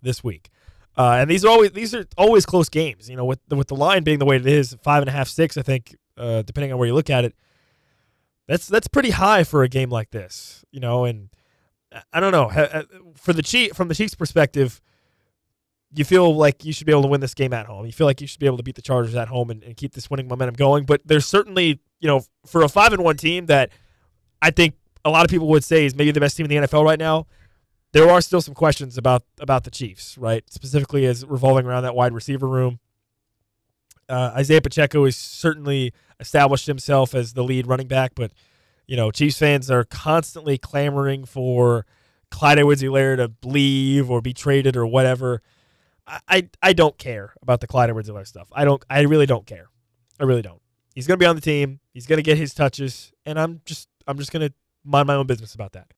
[0.03, 0.51] this week.
[0.97, 3.09] Uh, and these are always these are always close games.
[3.09, 5.13] You know, with the, with the line being the way it is, five and a
[5.13, 5.57] half, six.
[5.57, 7.35] I think, uh, depending on where you look at it,
[8.47, 10.65] that's that's pretty high for a game like this.
[10.73, 11.29] You know, and
[12.13, 12.51] I don't know
[13.15, 14.81] for the Chief from the Chiefs' perspective
[15.94, 17.87] you feel like you should be able to win this game at home.
[17.87, 19.77] You feel like you should be able to beat the Chargers at home and, and
[19.77, 20.85] keep this winning momentum going.
[20.85, 23.70] But there's certainly, you know, for a five and one team that
[24.42, 24.74] I think
[25.05, 26.98] a lot of people would say is maybe the best team in the NFL right
[26.98, 27.27] now.
[27.92, 30.44] There are still some questions about about the Chiefs, right?
[30.51, 32.81] Specifically as revolving around that wide receiver room.
[34.11, 38.33] Uh, Isaiah Pacheco has certainly established himself as the lead running back, but
[38.87, 41.87] you know, Chiefs fans are constantly clamoring for
[42.31, 45.42] Clyde Edwards-Helaire to leave or be traded or whatever.
[46.29, 48.49] I, I don't care about the Clyde Edwards-Helaire stuff.
[48.53, 48.83] I don't.
[48.88, 49.68] I really don't care.
[50.21, 50.61] I really don't.
[50.94, 51.81] He's gonna be on the team.
[51.92, 54.51] He's gonna get his touches, and I'm just I'm just gonna
[54.85, 55.92] mind my own business about that.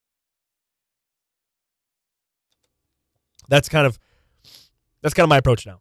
[3.49, 3.99] That's kind of
[5.03, 5.81] that's kind of my approach now.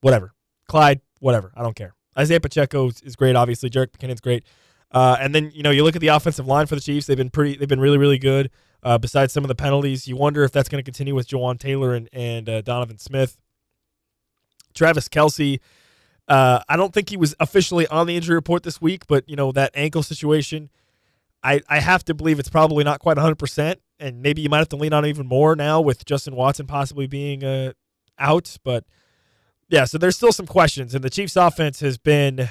[0.00, 0.34] Whatever,
[0.68, 1.52] Clyde, whatever.
[1.56, 1.94] I don't care.
[2.18, 3.36] Isaiah Pacheco is great.
[3.36, 4.44] Obviously, Jerick McKinnon's great.
[4.90, 7.06] Uh, and then you know you look at the offensive line for the Chiefs.
[7.06, 7.56] They've been pretty.
[7.56, 8.50] They've been really really good.
[8.82, 11.58] Uh, besides some of the penalties, you wonder if that's going to continue with Jawaan
[11.58, 13.38] Taylor and and uh, Donovan Smith.
[14.76, 15.58] Travis Kelce,
[16.28, 19.36] Uh, I don't think he was officially on the injury report this week, but you
[19.36, 20.70] know that ankle situation.
[21.42, 24.68] I, I have to believe it's probably not quite 100%, and maybe you might have
[24.70, 27.72] to lean on even more now with Justin Watson possibly being uh,
[28.18, 28.56] out.
[28.64, 28.84] But
[29.68, 32.48] yeah, so there's still some questions, and the Chiefs' offense has been,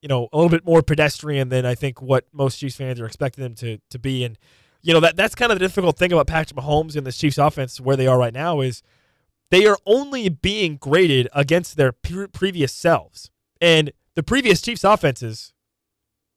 [0.00, 3.06] you know, a little bit more pedestrian than I think what most Chiefs fans are
[3.06, 4.24] expecting them to to be.
[4.24, 4.36] And
[4.82, 7.38] you know that that's kind of the difficult thing about Patrick Mahomes and the Chiefs'
[7.38, 8.82] offense where they are right now is
[9.52, 13.30] they are only being graded against their pre- previous selves.
[13.60, 15.52] And the previous Chiefs offenses,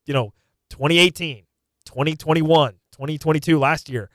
[0.06, 0.34] you know,
[0.72, 1.46] 2018,
[1.86, 4.10] 2021, 2022 last year,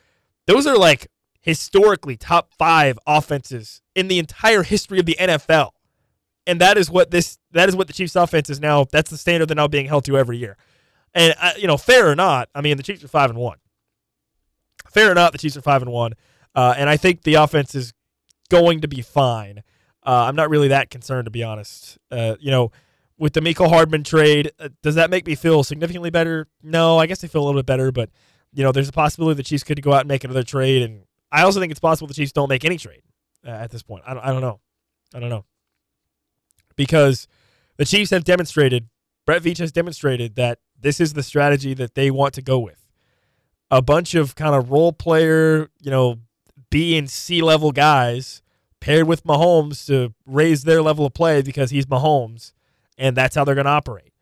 [0.47, 1.11] those are like
[1.41, 5.71] historically top 5 offenses in the entire history of the NFL.
[6.47, 8.85] And that is what this that is what the Chiefs offense is now.
[8.85, 10.59] That's the standard they're now being held to every year.
[11.15, 13.59] And uh, you know, fair or not, I mean, the Chiefs are 5 and 1.
[14.91, 16.13] Fair or not, the Chiefs are 5 and 1.
[16.55, 17.95] Uh, and I think the offense is
[18.51, 19.63] going to be fine.
[20.05, 21.97] Uh, I'm not really that concerned, to be honest.
[22.11, 22.71] Uh, you know,
[23.19, 26.47] with the Mecole Hardman trade, uh, does that make me feel significantly better?
[26.63, 28.11] No, I guess I feel a little bit better, but
[28.53, 31.05] you know, there's a possibility the Chiefs could go out and make another trade, and
[31.33, 33.03] I also think it's possible the Chiefs don't make any trade
[33.47, 34.05] uh, at this point.
[34.07, 34.61] I don't, I don't know.
[35.15, 35.45] I don't know
[36.81, 37.29] because
[37.77, 38.89] the Chiefs have demonstrated,
[39.27, 42.87] Brett Veach has demonstrated that this is the strategy that they want to go with.
[43.71, 46.17] A bunch of kind of role player, you know,
[46.71, 48.43] B and C level guys
[48.81, 52.53] paired with Mahomes to raise their level of play because he's Mahomes,
[52.97, 54.13] and that's how they're going to operate.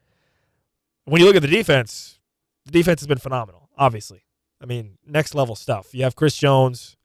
[1.04, 2.18] When you look at the defense,
[2.64, 4.24] the defense has been phenomenal, obviously.
[4.60, 5.94] I mean, next level stuff.
[5.94, 6.96] You have Chris Jones,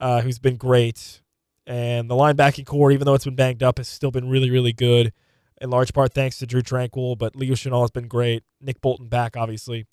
[0.00, 1.20] uh, who's been great,
[1.66, 4.72] and the linebacking core, even though it's been banged up, has still been really, really
[4.72, 5.12] good,
[5.60, 8.44] in large part thanks to Drue Tranquill, but Leo Chenal has been great.
[8.60, 9.86] Nick Bolton back, obviously.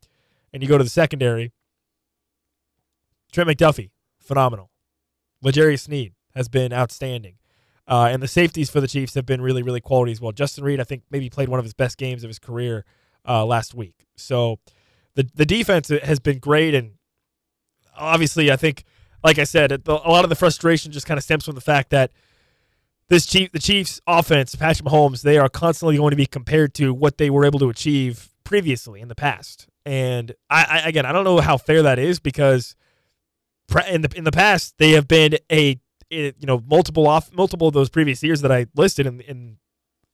[0.53, 1.51] And you go to the secondary,
[3.31, 3.89] Trent McDuffie,
[4.19, 4.71] phenomenal.
[5.41, 7.35] L'Jarius Sneed has been outstanding.
[7.87, 10.31] Uh, and the safeties for the Chiefs have been really, really quality as well.
[10.33, 12.85] Justin Reid, I think, maybe played one of his best games of his career
[13.27, 14.05] uh, last week.
[14.15, 14.59] So
[15.15, 16.95] the the defense has been great, and
[17.97, 18.83] obviously, I think,
[19.23, 21.89] like I said, a lot of the frustration just kind of stems from the fact
[21.91, 22.11] that
[23.09, 26.93] this Chief, the Chiefs' offense, Patrick Mahomes, they are constantly going to be compared to
[26.93, 29.67] what they were able to achieve previously in the past.
[29.85, 32.75] And I, I again, I don't know how fair that is because
[33.87, 37.73] in the in the past they have been a, you know multiple off multiple of
[37.73, 39.57] those previous years that I listed in in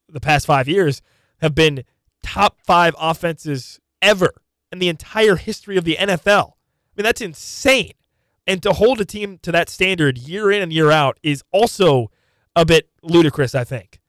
[0.08, 1.02] the past five years
[1.40, 1.84] have been
[2.22, 4.32] top five offenses ever
[4.72, 6.52] in the entire history of the NFL.
[6.52, 7.92] I mean that's insane.
[8.46, 12.10] And to hold a team to that standard year in and year out is also
[12.54, 14.00] a bit ludicrous, I think.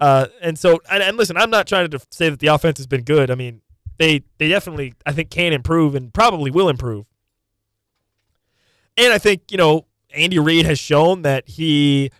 [0.00, 2.86] Uh, and so, and, and, listen, I'm not trying to say that the offense has
[2.86, 3.30] been good.
[3.30, 3.60] I mean,
[3.98, 7.04] they they definitely, I think, can improve and probably will improve.
[9.00, 12.10] And I think you know Andy Reid has shown that he,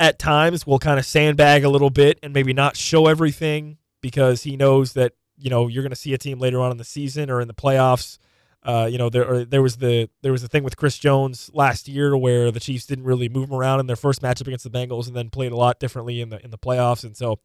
[0.00, 4.42] at times, will kind of sandbag a little bit and maybe not show everything because
[4.42, 6.84] he knows that you know you're going to see a team later on in the
[6.84, 8.18] season or in the playoffs.
[8.64, 11.86] Uh, you know, there there was the there was the thing with Chris Jones last
[11.86, 14.70] year where the Chiefs didn't really move him around in their first matchup against the
[14.70, 17.38] Bengals, and then played a lot differently in the in the playoffs, and so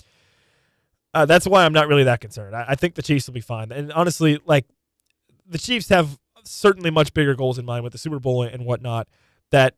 [1.13, 2.55] uh, that's why I'm not really that concerned.
[2.55, 4.65] I, I, think the Chiefs will be fine, and honestly, like
[5.47, 9.07] the Chiefs have certainly much bigger goals in mind with the Super Bowl and whatnot.
[9.51, 9.75] That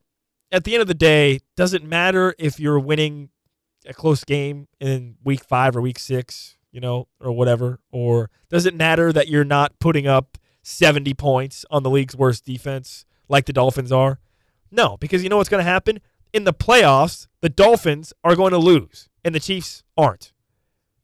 [0.51, 3.29] at the end of the day, doesn't matter if you're winning
[3.85, 8.65] a close game in Week Five or Week Six, you know, or whatever, or does
[8.65, 13.45] it matter that you're not putting up 70 points on the league's worst defense like
[13.45, 14.19] the Dolphins are?
[14.71, 15.99] No, because you know what's going to happen?
[16.33, 20.33] In the playoffs, the Dolphins are going to lose and the Chiefs aren't.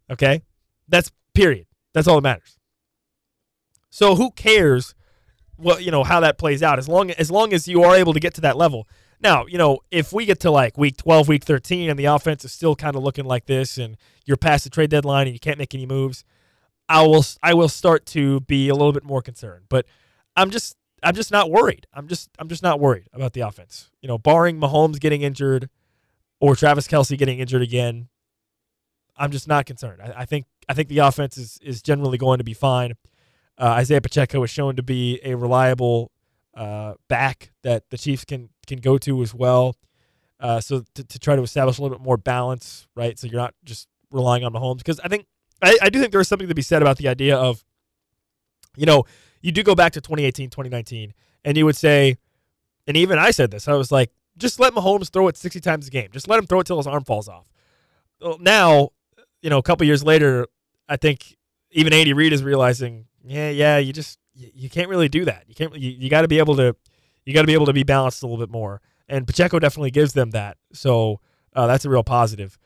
[0.09, 0.41] Okay?
[0.87, 1.67] That's period.
[1.93, 2.57] That's all that matters.
[3.89, 4.95] So who cares
[5.59, 8.13] what you know how that plays out as long as long as you are able
[8.13, 8.87] to get to that level.
[9.21, 12.45] Now, you know, if we get to like week 12, week 13 and the offense
[12.45, 15.39] is still kind of looking like this and you're past the trade deadline and you
[15.39, 16.23] can't make any moves,
[16.87, 19.65] I will I will start to be a little bit more concerned.
[19.69, 19.85] But
[20.35, 21.85] I'm just I'm just not worried.
[21.93, 23.89] I'm just I'm just not worried about the offense.
[24.01, 25.69] You know, barring Mahomes getting injured
[26.39, 28.07] or Travis Kelce getting injured again,
[29.17, 30.01] I'm just not concerned.
[30.01, 32.93] I, I think I think the offense is is generally going to be fine.
[33.59, 36.11] Uh, Isaiah Pacheco is shown to be a reliable
[36.55, 39.75] uh, back that the Chiefs can can go to as well.
[40.39, 43.19] Uh, so to, to try to establish a little bit more balance, right?
[43.19, 45.25] So you're not just relying on Mahomes because I think
[45.61, 47.63] I, I do think there is something to be said about the idea of,
[48.77, 49.03] you know,
[49.41, 52.17] you do go back to 2018, 2019, and you would say,
[52.87, 55.87] and even I said this, I was like, just let Mahomes throw it 60 times
[55.87, 56.09] a game.
[56.11, 57.51] Just let him throw it till his arm falls off.
[58.21, 58.89] Well, now,
[59.41, 60.47] you know, a couple years later,
[60.87, 61.37] I think
[61.71, 65.43] even Andy Reid is realizing, yeah, yeah, you just you can't really do that.
[65.47, 65.75] You can't.
[65.75, 66.75] You, you got to be able to,
[67.25, 68.81] you got to be able to be balanced a little bit more.
[69.07, 70.57] And Pacheco definitely gives them that.
[70.71, 71.19] So
[71.55, 72.57] uh, that's a real positive.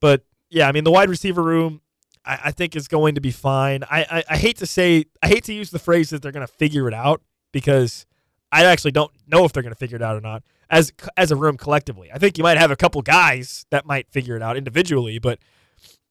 [0.00, 1.82] But yeah, I mean, the wide receiver room,
[2.24, 3.84] I, I think is going to be fine.
[3.84, 6.46] I, I, I hate to say, I hate to use the phrase that they're going
[6.46, 8.06] to figure it out because
[8.50, 11.30] I actually don't know if they're going to figure it out or not as as
[11.30, 12.10] a room collectively.
[12.12, 15.38] I think you might have a couple guys that might figure it out individually, but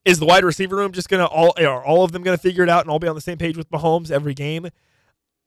[0.06, 2.70] is the wide receiver room just to all are all of them to figure it
[2.70, 4.68] out and all be on the same page with Mahomes every game?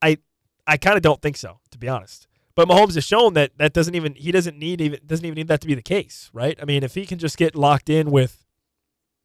[0.00, 0.18] I
[0.66, 2.26] I kind of don't think so, to be honest.
[2.54, 5.48] But Mahomes has shown that that doesn't even he doesn't need even doesn't even need
[5.48, 6.58] that to be the case, right?
[6.60, 8.44] I mean, if he can just get locked in with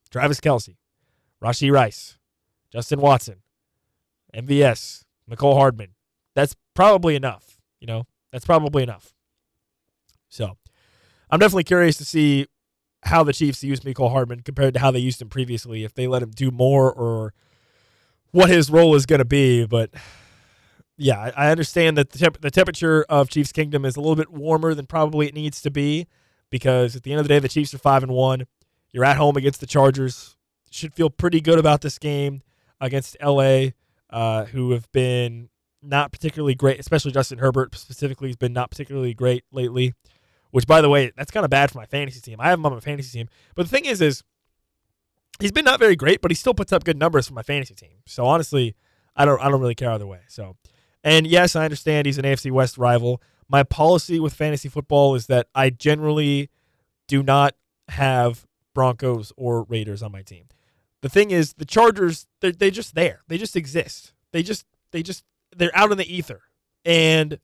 [0.09, 0.77] Travis Kelce,
[1.43, 2.17] Rashee Rice,
[2.71, 3.41] Justin Watson,
[4.33, 5.93] MVS, Mecole Hardman.
[6.35, 7.59] That's probably enough.
[7.79, 9.13] You know, that's probably enough.
[10.29, 10.57] So
[11.29, 12.47] I'm definitely curious to see
[13.07, 16.07] how the Chiefs use Mecole Hardman compared to how they used him previously, if they
[16.07, 17.33] let him do more or
[18.31, 19.65] what his role is going to be.
[19.65, 19.89] But
[20.97, 24.31] yeah, I understand that the, temp- the temperature of Chiefs Kingdom is a little bit
[24.31, 26.07] warmer than probably it needs to be
[26.49, 28.45] because at the end of the day, the Chiefs are 5 and 1.
[28.91, 30.37] You're at home against the Chargers
[30.69, 32.41] should feel pretty good about this game
[32.79, 33.67] against LA,
[34.09, 35.49] uh, who have been
[35.81, 39.93] not particularly great, especially Justin Herbert specifically has been not particularly great lately.
[40.51, 42.39] Which, by the way, that's kind of bad for my fantasy team.
[42.39, 44.23] I have him on my fantasy team, but the thing is, is
[45.39, 47.75] he's been not very great, but he still puts up good numbers for my fantasy
[47.75, 47.97] team.
[48.05, 48.75] So honestly,
[49.15, 50.21] I don't I don't really care either way.
[50.27, 50.55] So,
[51.03, 53.21] and yes, I understand he's an AFC West rival.
[53.49, 56.49] My policy with fantasy football is that I generally
[57.07, 57.55] do not
[57.89, 60.45] have Broncos or Raiders on my team.
[61.01, 63.21] The thing is, the Chargers, they're, they just there.
[63.27, 64.13] They just exist.
[64.31, 65.23] They just, they just,
[65.55, 66.41] they're out in the ether.
[66.83, 67.39] And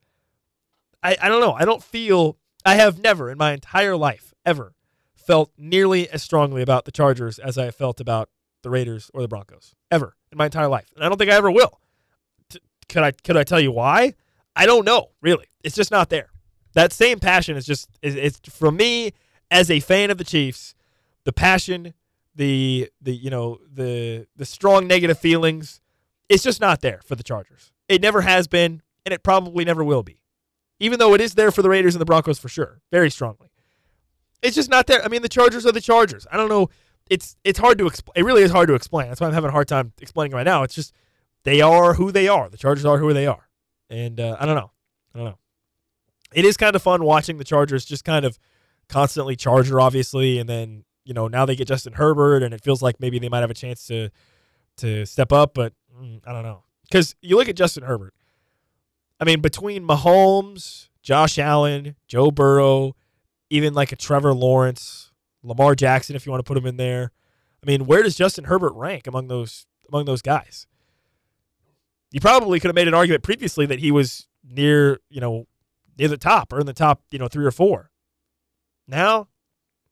[1.02, 1.54] I, I don't know.
[1.54, 4.76] I don't feel, I have never in my entire life ever
[5.16, 8.30] felt nearly as strongly about the Chargers as I have felt about
[8.62, 10.92] the Raiders or the Broncos ever in my entire life.
[10.96, 11.80] And I don't think I ever will.
[12.50, 12.60] T-
[12.90, 14.14] could I, could I tell you why?
[14.56, 15.48] I don't know, really.
[15.64, 16.30] It's just not there.
[16.74, 19.12] That same passion is just, is, it's from me
[19.52, 20.76] as a fan of the Chiefs,
[21.24, 21.94] the passion
[22.36, 25.80] the the you know the the strong negative feelings
[26.30, 27.72] it's just not there for the Chargers.
[27.88, 30.20] It never has been and it probably never will be.
[30.80, 33.50] Even though it is there for the Raiders and the Broncos for sure, very strongly.
[34.42, 35.04] It's just not there.
[35.04, 36.28] I mean, the Chargers are the Chargers.
[36.32, 36.70] I don't know.
[37.10, 38.14] It's it's hard to explain.
[38.16, 39.08] It really is hard to explain.
[39.08, 40.64] That's why I'm having a hard time explaining right now.
[40.64, 40.94] It's just
[41.44, 42.50] they are who they are.
[42.50, 43.48] The Chargers are who they are,
[43.90, 44.72] and uh, I don't know.
[45.14, 45.38] I don't know.
[46.34, 48.38] It is kind of fun watching the Chargers just kind of
[48.90, 52.82] constantly Charger, obviously, and then you know now they get Justin Herbert, and it feels
[52.82, 54.10] like maybe they might have a chance to
[54.78, 58.14] to step up, but mm, I don't know because you look at Justin Herbert.
[59.24, 62.94] I mean, between Mahomes, Josh Allen, Joe Burrow,
[63.50, 65.14] even like a Trevor Lawrence,
[65.44, 67.14] Lamar Jackson, if you want to put him in there.
[67.64, 70.68] I mean, where does Justin Herbert rank among those among those guys?
[72.12, 75.48] You probably could have made an argument previously that he was near, you know,
[75.98, 77.92] near the top or in the top, you know, three or four.
[78.90, 79.30] Now,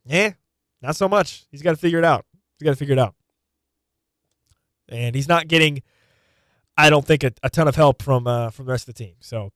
[0.03, 0.33] yeah,
[0.81, 1.45] not so much.
[1.51, 2.25] He's got to figure it out.
[2.59, 3.15] He's got to figure it out.
[4.89, 5.83] And he's not getting,
[6.77, 9.03] I don't think, a, a ton of help from uh, from the rest of the
[9.03, 9.15] team.
[9.19, 9.51] So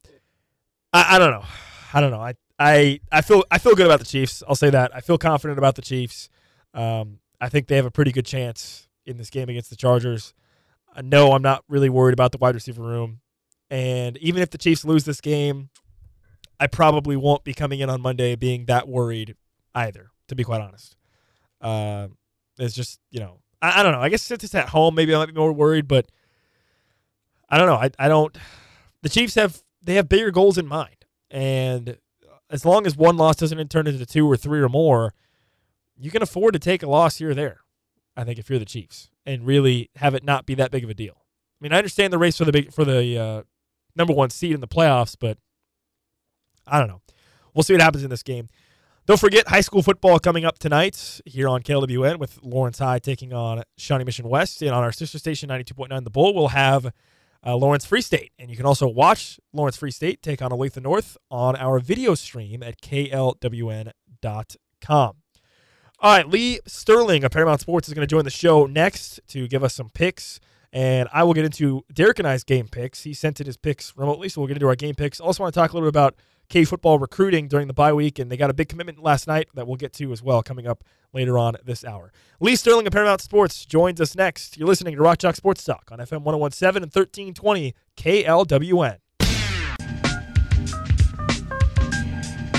[0.93, 1.45] I, I don't know.
[1.93, 2.21] I don't know.
[2.21, 4.43] I, I I feel I feel good about the Chiefs.
[4.47, 4.95] I'll say that.
[4.95, 6.29] I feel confident about the Chiefs.
[6.73, 10.33] Um, I think they have a pretty good chance in this game against the Chargers.
[11.01, 13.19] No, I'm not really worried about the wide receiver room.
[13.69, 15.69] And even if the Chiefs lose this game,
[16.59, 19.35] I probably won't be coming in on Monday being that worried
[19.73, 20.95] either, to be quite honest.
[21.59, 22.07] Uh,
[22.57, 23.99] it's just, you know, I, I, don't know.
[23.99, 26.07] I guess since it's at home, maybe I might be more worried, but
[27.49, 27.75] I don't know.
[27.75, 28.35] I, I don't.
[29.01, 31.97] The Chiefs have they have bigger goals in mind, and
[32.49, 35.13] as long as one loss doesn't turn into two or three or more,
[35.97, 37.61] you can afford to take a loss here or there.
[38.17, 40.89] I think if you're the Chiefs and really have it not be that big of
[40.89, 41.15] a deal.
[41.17, 43.43] I mean, I understand the race for the big for the uh,
[43.95, 45.37] number one seed in the playoffs, but
[46.67, 47.01] I don't know.
[47.53, 48.49] We'll see what happens in this game.
[49.05, 53.33] Don't forget high school football coming up tonight here on KLWN with Lawrence High taking
[53.33, 54.63] on Shawnee Mission West.
[54.63, 56.91] And on our sister station, 92.9 The Bull, we'll have
[57.45, 58.31] uh, Lawrence Free State.
[58.39, 62.15] And you can also watch Lawrence Free State take on Olathe North on our video
[62.15, 63.93] stream at klwn.com.
[65.99, 69.47] All right, Lee Sterling of Paramount Sports is going to join the show next to
[69.47, 70.39] give us some picks.
[70.73, 73.03] And I will get into Derek and I's game picks.
[73.03, 75.21] He sent in his picks remotely, so we'll get into our game picks.
[75.21, 76.15] I also, want to talk a little bit about
[76.49, 79.49] K football recruiting during the bye week, and they got a big commitment last night
[79.53, 80.83] that we'll get to as well coming up
[81.13, 82.11] later on this hour.
[82.39, 84.57] Lee Sterling of Paramount Sports joins us next.
[84.57, 88.97] You're listening to Rock Chalk Sports Talk on FM 1017 and 1320 KLWN.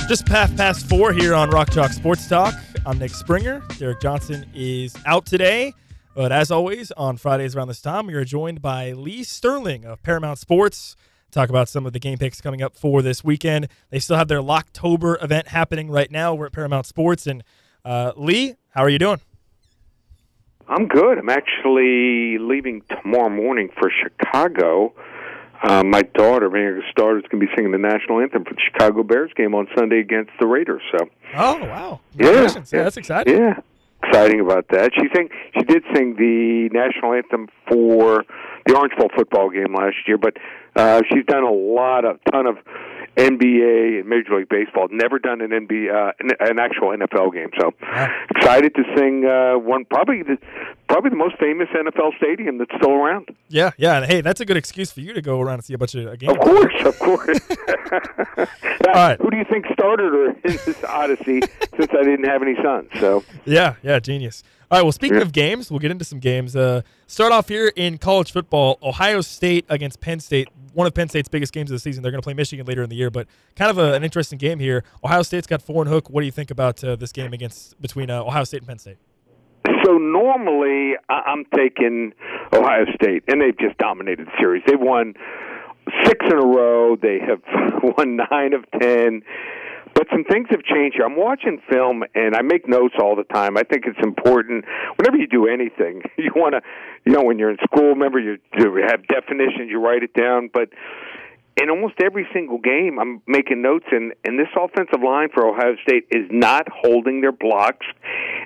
[0.08, 2.54] Just half past four here on Rock Chalk Sports Talk.
[2.86, 3.60] I'm Nick Springer.
[3.78, 5.74] Derek Johnson is out today.
[6.14, 10.02] But as always, on Fridays around this time, we are joined by Lee Sterling of
[10.02, 10.96] Paramount Sports
[11.36, 13.68] talk about some of the game picks coming up for this weekend.
[13.90, 16.34] They still have their Locktober event happening right now.
[16.34, 17.26] We're at Paramount Sports.
[17.26, 17.44] And
[17.84, 19.20] uh, Lee, how are you doing?
[20.68, 21.18] I'm good.
[21.18, 24.94] I'm actually leaving tomorrow morning for Chicago.
[25.62, 28.60] Uh, my daughter, America Star, is going to be singing the national anthem for the
[28.72, 30.82] Chicago Bears game on Sunday against the Raiders.
[30.90, 33.38] So, oh wow, yeah, yeah, yeah, that's exciting.
[33.38, 33.60] Yeah,
[34.02, 34.90] exciting about that.
[34.94, 38.24] She sang, she did sing the national anthem for
[38.66, 40.36] the Orange Bowl football game last year, but
[40.76, 42.56] uh, she's done a lot of ton of
[43.16, 44.88] NBA and Major League Baseball.
[44.90, 47.50] Never done an NBA, uh, an actual NFL game.
[47.58, 47.72] So
[48.30, 50.36] excited to sing uh, one probably the
[50.88, 53.28] probably the most famous NFL stadium that's still around.
[53.48, 53.96] Yeah, yeah.
[53.96, 55.94] And hey, that's a good excuse for you to go around and see a bunch
[55.94, 56.32] of games.
[56.32, 57.40] Of course, of course.
[58.86, 59.20] All right.
[59.20, 61.40] Who do you think started her in this odyssey?
[61.78, 64.42] since I didn't have any sons, so yeah, yeah, genius.
[64.68, 64.82] All right.
[64.82, 66.56] Well, speaking of games, we'll get into some games.
[66.56, 68.78] Uh, start off here in college football.
[68.82, 70.48] Ohio State against Penn State.
[70.72, 72.02] One of Penn State's biggest games of the season.
[72.02, 74.38] They're going to play Michigan later in the year, but kind of a, an interesting
[74.38, 74.82] game here.
[75.04, 76.10] Ohio State's got four and hook.
[76.10, 78.78] What do you think about uh, this game against between uh, Ohio State and Penn
[78.78, 78.98] State?
[79.84, 82.12] So normally I'm taking
[82.52, 84.64] Ohio State, and they've just dominated the series.
[84.66, 85.14] They've won
[86.04, 86.96] six in a row.
[86.96, 87.40] They have
[87.96, 89.22] won nine of ten.
[89.96, 91.00] But some things have changed.
[91.02, 93.56] I'm watching film and I make notes all the time.
[93.56, 94.66] I think it's important
[94.96, 96.02] whenever you do anything.
[96.18, 96.60] You want to,
[97.04, 100.50] you know, when you're in school, remember you, you have definitions, you write it down.
[100.52, 100.70] But
[101.60, 105.76] in almost every single game, I'm making notes, and, and this offensive line for Ohio
[105.86, 107.86] State is not holding their blocks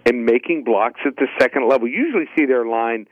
[0.04, 1.88] and making blocks at the second level.
[1.88, 3.06] You usually see their line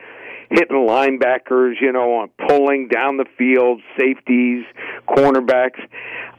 [0.50, 4.64] hitting linebackers, you know, on pulling down the field, safeties,
[5.08, 5.80] cornerbacks.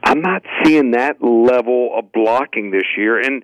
[0.03, 3.19] I'm not seeing that level of blocking this year.
[3.19, 3.43] And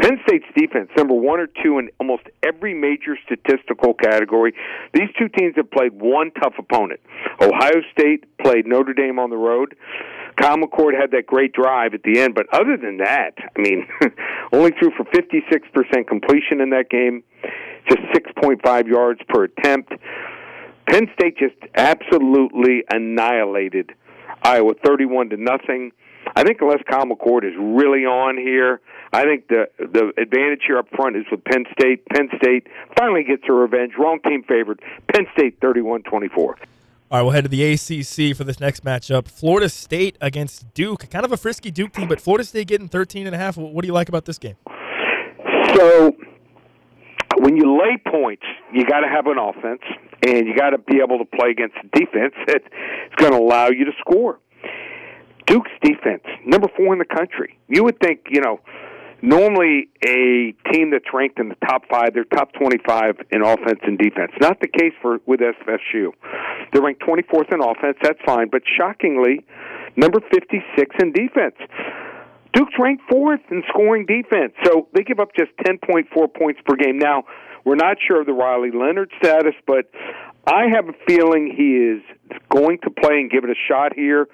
[0.00, 4.52] Penn State's defense, number one or two in almost every major statistical category.
[4.92, 7.00] These two teams have played one tough opponent.
[7.40, 9.76] Ohio State played Notre Dame on the road.
[10.40, 13.86] Kyle McCord had that great drive at the end, but other than that, I mean,
[14.52, 17.22] only threw for 56% completion in that game,
[17.88, 19.92] just 6.5 yards per attempt.
[20.88, 23.92] Penn State just absolutely annihilated
[24.42, 25.92] Iowa 31 to nothing.
[26.34, 28.80] I think unless Kyle McCord is really on here,
[29.12, 32.06] I think the the advantage here up front is with Penn State.
[32.06, 32.66] Penn State
[32.96, 33.92] finally gets their revenge.
[33.98, 34.80] Wrong team favored.
[35.12, 36.54] Penn State 31-24.
[37.12, 39.28] All right, we'll head to the ACC for this next matchup.
[39.28, 41.10] Florida State against Duke.
[41.10, 43.58] Kind of a frisky Duke team, but Florida State getting 13 and a half.
[43.58, 44.56] What do you like about this game?
[45.74, 46.16] So
[47.36, 49.82] when you lay points, you got to have an offense,
[50.26, 52.64] and you got to be able to play against a defense that's
[53.16, 54.38] going to allow you to score.
[55.46, 57.58] Duke's defense, number four in the country.
[57.68, 58.58] You would think, you know,
[59.22, 63.96] normally a team that's ranked in the top five, they're top 25 in offense and
[63.96, 64.32] defense.
[64.40, 66.10] Not the case for with FSU.
[66.72, 67.96] They're ranked 24th in offense.
[68.02, 69.44] That's fine, but shockingly,
[69.96, 71.54] number 56 in defense.
[72.52, 76.98] Duke's ranked fourth in scoring defense, so they give up just 10.4 points per game.
[76.98, 77.24] Now,
[77.64, 79.90] we're not sure of the Riley Leonard status, but
[80.46, 84.28] I have a feeling he is going to play and give it a shot here.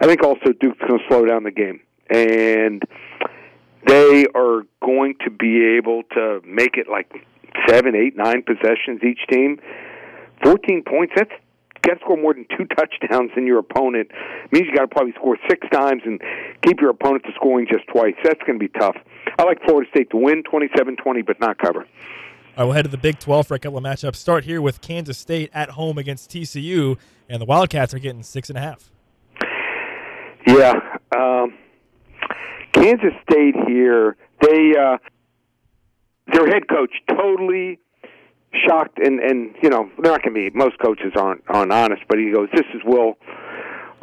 [0.00, 1.80] I think also Duke's going to slow down the game,
[2.10, 2.82] and
[3.86, 7.10] they are going to be able to make it like
[7.68, 9.60] seven, eight, nine possessions each team.
[10.42, 11.12] Fourteen points.
[11.16, 11.30] That's
[11.82, 14.10] got to score more than two touchdowns than your opponent.
[14.44, 16.20] It means you got to probably score six times and
[16.62, 18.14] keep your opponent to scoring just twice.
[18.24, 18.96] That's going to be tough.
[19.38, 21.80] I like Florida State to win 27-20, but not cover.
[21.80, 21.86] All
[22.58, 24.16] right, we'll head to the Big 12 for a couple of matchups.
[24.16, 28.50] Start here with Kansas State at home against TCU, and the Wildcats are getting six
[28.50, 28.90] and a half.
[30.46, 30.74] Yeah,
[31.16, 31.54] um,
[32.72, 34.16] Kansas State here.
[34.40, 34.98] They uh,
[36.32, 37.78] their head coach totally
[38.66, 40.56] shocked, and and you know they're not going to be.
[40.56, 43.14] Most coaches aren't aren't honest, but he goes, "This is Will.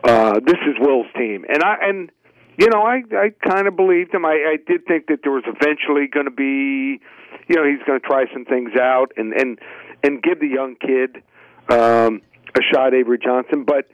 [0.03, 2.11] Uh, this is Will's team," and I and
[2.57, 4.25] you know I I kind of believed him.
[4.25, 7.01] I, I did think that there was eventually going to be,
[7.47, 9.59] you know, he's going to try some things out and and
[10.03, 11.21] and give the young kid
[11.69, 12.21] um,
[12.55, 13.87] a shot, Avery Johnson, but.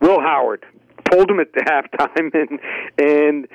[0.00, 0.66] Will Howard
[1.04, 2.60] pulled him at the halftime, and
[2.98, 3.48] and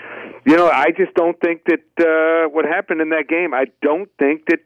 [0.46, 3.54] you know I just don't think that uh, what happened in that game.
[3.54, 4.60] I don't think that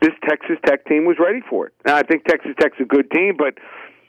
[0.00, 1.74] this Texas Tech team was ready for it.
[1.84, 3.54] Now, I think Texas Tech's a good team, but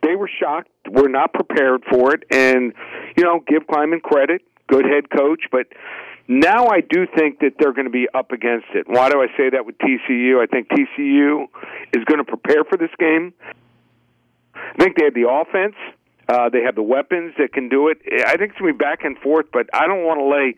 [0.03, 0.69] they were shocked.
[0.89, 2.73] We're not prepared for it, and
[3.17, 5.67] you know give Klieman credit, good head coach, but.
[6.27, 8.87] Now I do think that they're going to be up against it.
[8.87, 10.41] Why do I say that with TCU?
[10.41, 11.47] I think TCU
[11.93, 13.33] is going to prepare for this game.
[14.55, 15.75] I think they have the offense.
[16.31, 17.97] Uh, they have the weapons that can do it.
[18.25, 20.55] I think it's going to be back and forth, but I don't want to lay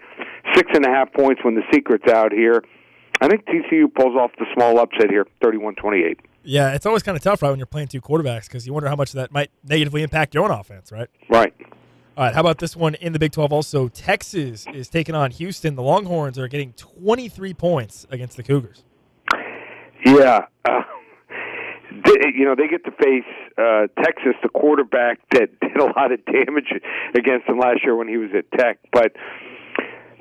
[0.54, 2.64] six and a half points when the secret's out here.
[3.20, 6.20] I think TCU pulls off the small upset here, 31-28.
[6.44, 8.88] Yeah, it's always kind of tough, right, when you're playing two quarterbacks because you wonder
[8.88, 11.08] how much that might negatively impact your own offense, right?
[11.28, 11.56] Right.
[12.16, 13.88] All right, how about this one in the Big 12 also?
[13.88, 15.76] Texas is taking on Houston.
[15.76, 18.84] The Longhorns are getting 23 points against the Cougars.
[20.06, 20.46] Yeah.
[20.66, 20.82] Uh,
[22.36, 26.24] you know, they get to face uh, Texas, the quarterback that did a lot of
[26.26, 26.74] damage
[27.16, 28.80] against them last year when he was at Tech.
[28.92, 29.14] But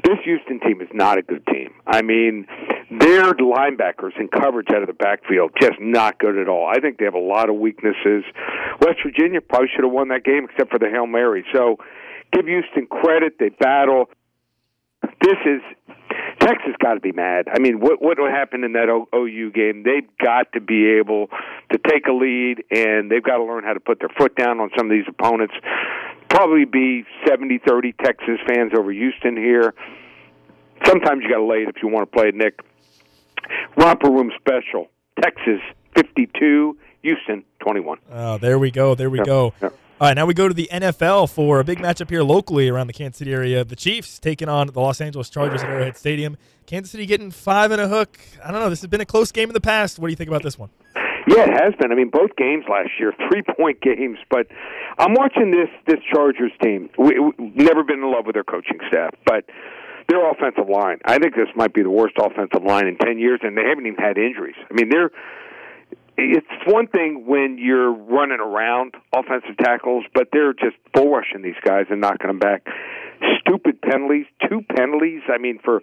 [0.04, 1.72] this Houston team is not a good team.
[1.86, 2.46] I mean,
[2.90, 6.66] their linebackers and coverage out of the backfield just not good at all.
[6.66, 8.24] I think they have a lot of weaknesses.
[8.80, 11.44] West Virginia probably should have won that game except for the Hail Mary.
[11.54, 11.76] So
[12.32, 13.34] give Houston credit.
[13.38, 14.10] They battle.
[15.20, 15.62] This is
[16.46, 17.46] Texas got to be mad.
[17.52, 19.82] I mean, what what happened in that o, OU game?
[19.84, 21.28] They've got to be able
[21.70, 24.60] to take a lead, and they've got to learn how to put their foot down
[24.60, 25.54] on some of these opponents.
[26.28, 29.74] Probably be seventy thirty Texas fans over Houston here.
[30.86, 32.60] Sometimes you got to lay it if you want to play it, Nick.
[33.76, 34.88] Romper Room Special,
[35.20, 35.60] Texas
[35.94, 37.98] 52, Houston 21.
[38.10, 38.94] Oh, there we go.
[38.94, 39.52] There we Yep, go.
[39.62, 39.74] yep.
[40.02, 42.88] All right, now we go to the NFL for a big matchup here locally around
[42.88, 43.64] the Kansas City area.
[43.64, 46.36] The Chiefs taking on the Los Angeles Chargers at Arrowhead Stadium.
[46.66, 48.18] Kansas City getting five and a hook.
[48.44, 48.68] I don't know.
[48.68, 50.00] This has been a close game in the past.
[50.00, 50.70] What do you think about this one?
[51.28, 51.92] Yeah, it has been.
[51.92, 54.18] I mean, both games last year, three point games.
[54.28, 54.48] But
[54.98, 56.90] I'm watching this this Chargers team.
[56.98, 59.44] We, we never been in love with their coaching staff, but
[60.08, 60.98] their offensive line.
[61.04, 63.86] I think this might be the worst offensive line in ten years, and they haven't
[63.86, 64.56] even had injuries.
[64.68, 65.12] I mean, they're.
[66.16, 71.60] It's one thing when you're running around offensive tackles, but they're just bull rushing these
[71.64, 72.66] guys and knocking them back.
[73.40, 75.22] Stupid penalties, two penalties.
[75.32, 75.80] I mean, for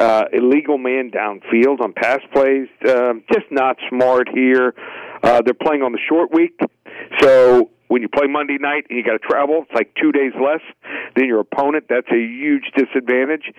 [0.00, 2.68] uh, illegal man downfield on pass plays.
[2.88, 4.74] Um, just not smart here.
[5.22, 6.58] Uh, they're playing on the short week,
[7.20, 10.32] so when you play Monday night and you got to travel, it's like two days
[10.34, 10.58] less
[11.14, 11.84] than your opponent.
[11.88, 13.54] That's a huge disadvantage.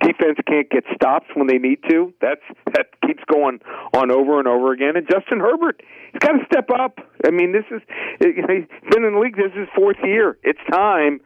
[0.00, 2.14] Defense can't get stops when they need to.
[2.20, 2.40] That's
[2.72, 3.58] that keeps going
[3.92, 4.94] on over and over again.
[4.94, 5.82] And Justin Herbert,
[6.12, 7.00] he's got to step up.
[7.26, 7.82] I mean, this is
[8.20, 9.34] he's been in the league.
[9.34, 10.38] This is his fourth year.
[10.44, 11.20] It's time.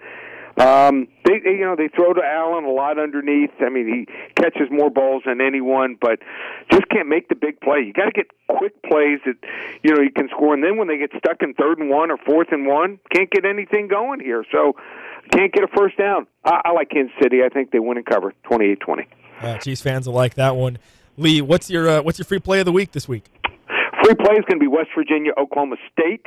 [0.57, 3.51] Um, they, they, you know, they throw to Allen a lot underneath.
[3.61, 6.21] I mean, he catches more balls than anyone, but
[6.71, 7.81] just can't make the big play.
[7.81, 9.35] You got to get quick plays that
[9.83, 12.11] you know you can score, and then when they get stuck in third and one
[12.11, 14.45] or fourth and one, can't get anything going here.
[14.53, 14.77] So,
[15.33, 16.27] can't get a first down.
[16.45, 17.43] I, I like Kansas City.
[17.45, 19.09] I think they win and cover twenty eight twenty.
[19.41, 20.79] Uh, Chiefs fans will like that one.
[21.17, 23.25] Lee, what's your uh, what's your free play of the week this week?
[24.05, 26.27] Free play is going to be West Virginia, Oklahoma State.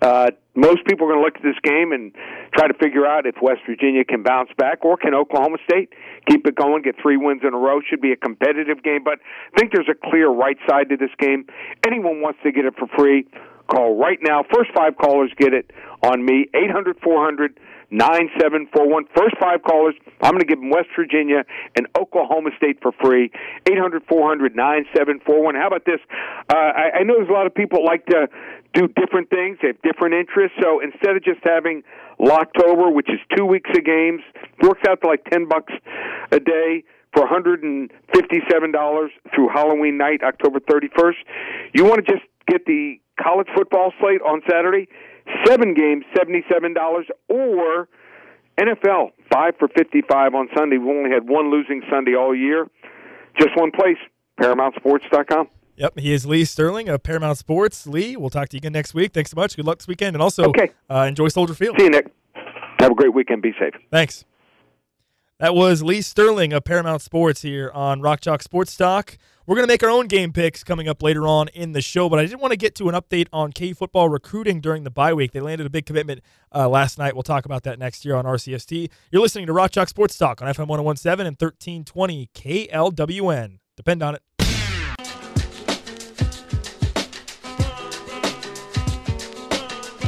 [0.00, 2.14] Uh, most people are going to look at this game and
[2.54, 5.92] try to figure out if West Virginia can bounce back or can Oklahoma State
[6.30, 7.80] keep it going, get three wins in a row.
[7.90, 9.18] Should be a competitive game, but
[9.52, 11.46] I think there's a clear right side to this game.
[11.84, 13.26] Anyone wants to get it for free,
[13.66, 14.44] call right now.
[14.54, 15.72] First five callers get it
[16.04, 16.46] on me.
[16.54, 17.58] Eight hundred four hundred.
[17.90, 19.06] 9741.
[19.14, 21.44] First five callers, I'm going to give them West Virginia
[21.76, 23.30] and Oklahoma State for free.
[23.66, 25.54] 800 400 9741.
[25.54, 26.00] How about this?
[26.48, 28.26] Uh, I, I know there's a lot of people like to
[28.74, 30.58] do different things, they have different interests.
[30.60, 31.82] So instead of just having
[32.20, 34.20] Locktober, which is two weeks of games,
[34.62, 35.72] works out to like 10 bucks
[36.32, 36.84] a day
[37.14, 37.88] for $157
[39.34, 41.16] through Halloween night, October 31st.
[41.72, 44.88] You want to just get the college football slate on Saturday?
[45.44, 46.74] Seven games, $77,
[47.28, 47.88] or
[48.58, 50.78] NFL, five for 55 on Sunday.
[50.78, 52.66] We've only had one losing Sunday all year.
[53.38, 53.98] Just one place,
[54.40, 55.48] ParamountSports.com.
[55.76, 57.86] Yep, he is Lee Sterling of Paramount Sports.
[57.86, 59.12] Lee, we'll talk to you again next week.
[59.12, 59.56] Thanks so much.
[59.56, 60.70] Good luck this weekend, and also okay.
[60.88, 61.76] uh, enjoy Soldier Field.
[61.78, 62.10] See you, Nick.
[62.78, 63.42] Have a great weekend.
[63.42, 63.74] Be safe.
[63.90, 64.24] Thanks.
[65.38, 69.18] That was Lee Sterling of Paramount Sports here on Rock Chalk Sports Talk.
[69.46, 72.08] We're going to make our own game picks coming up later on in the show,
[72.08, 74.90] but I did want to get to an update on K football recruiting during the
[74.90, 75.32] bye week.
[75.32, 76.22] They landed a big commitment
[76.54, 77.12] uh, last night.
[77.12, 78.88] We'll talk about that next year on RCST.
[79.12, 83.58] You're listening to Rock Chalk Sports Talk on FM 1017 and 1320 KLWN.
[83.76, 84.22] Depend on it.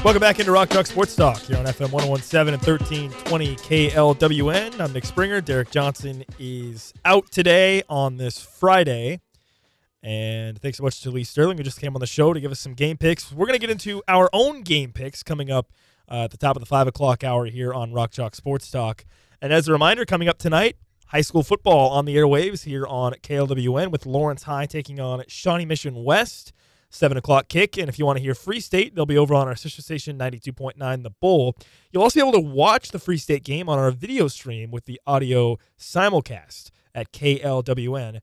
[0.08, 4.80] Welcome back into Rock Chalk Sports Talk here on FM 1017 and 1320 KLWN.
[4.80, 5.42] I'm Nick Springer.
[5.42, 9.20] Derek Johnson is out today on this Friday.
[10.02, 12.50] And thanks so much to Lee Sterling, who just came on the show to give
[12.50, 13.30] us some game picks.
[13.30, 15.74] We're going to get into our own game picks coming up
[16.10, 19.04] uh, at the top of the 5 o'clock hour here on Rock Chalk Sports Talk.
[19.42, 20.76] And as a reminder, coming up tonight,
[21.08, 25.66] high school football on the airwaves here on KLWN with Lawrence High taking on Shawnee
[25.66, 26.54] Mission West.
[26.90, 27.76] 7 o'clock kick.
[27.76, 30.18] And if you want to hear Free State, they'll be over on our sister station,
[30.18, 31.56] 92.9 The Bull.
[31.92, 34.86] You'll also be able to watch the Free State game on our video stream with
[34.86, 38.22] the audio simulcast at klwn.com.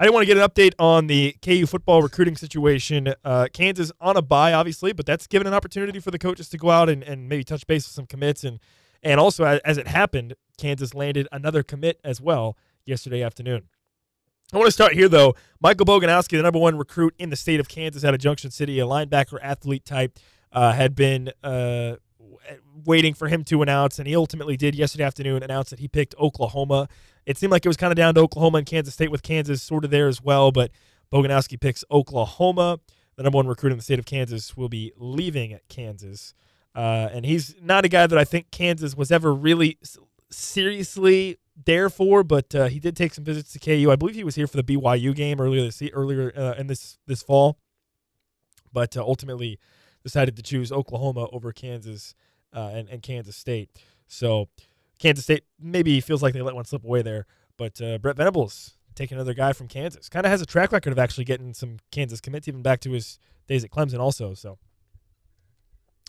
[0.00, 3.14] I didn't want to get an update on the KU football recruiting situation.
[3.24, 6.58] Uh, Kansas on a bye, obviously, but that's given an opportunity for the coaches to
[6.58, 8.44] go out and, and maybe touch base with some commits.
[8.44, 8.60] And,
[9.02, 13.68] and also, as, as it happened, Kansas landed another commit as well yesterday afternoon.
[14.50, 15.34] I want to start here, though.
[15.60, 18.80] Michael Boganowski, the number one recruit in the state of Kansas out of Junction City,
[18.80, 20.18] a linebacker athlete type,
[20.52, 21.96] uh, had been uh,
[22.86, 26.14] waiting for him to announce, and he ultimately did yesterday afternoon announce that he picked
[26.18, 26.88] Oklahoma.
[27.26, 29.62] It seemed like it was kind of down to Oklahoma and Kansas State with Kansas
[29.62, 30.70] sort of there as well, but
[31.12, 32.80] Boganowski picks Oklahoma.
[33.16, 36.32] The number one recruit in the state of Kansas will be leaving at Kansas.
[36.74, 39.76] Uh, and he's not a guy that I think Kansas was ever really
[40.30, 43.90] seriously there for, but uh, he did take some visits to KU.
[43.90, 46.98] I believe he was here for the BYU game earlier this earlier uh, in this
[47.06, 47.58] this fall,
[48.72, 49.58] but uh, ultimately
[50.02, 52.14] decided to choose Oklahoma over Kansas
[52.54, 53.70] uh, and and Kansas State.
[54.06, 54.48] So
[54.98, 58.74] Kansas State maybe feels like they let one slip away there, but uh, Brent Venables
[58.94, 61.78] taking another guy from Kansas kind of has a track record of actually getting some
[61.92, 64.34] Kansas commits even back to his days at Clemson also.
[64.34, 64.58] So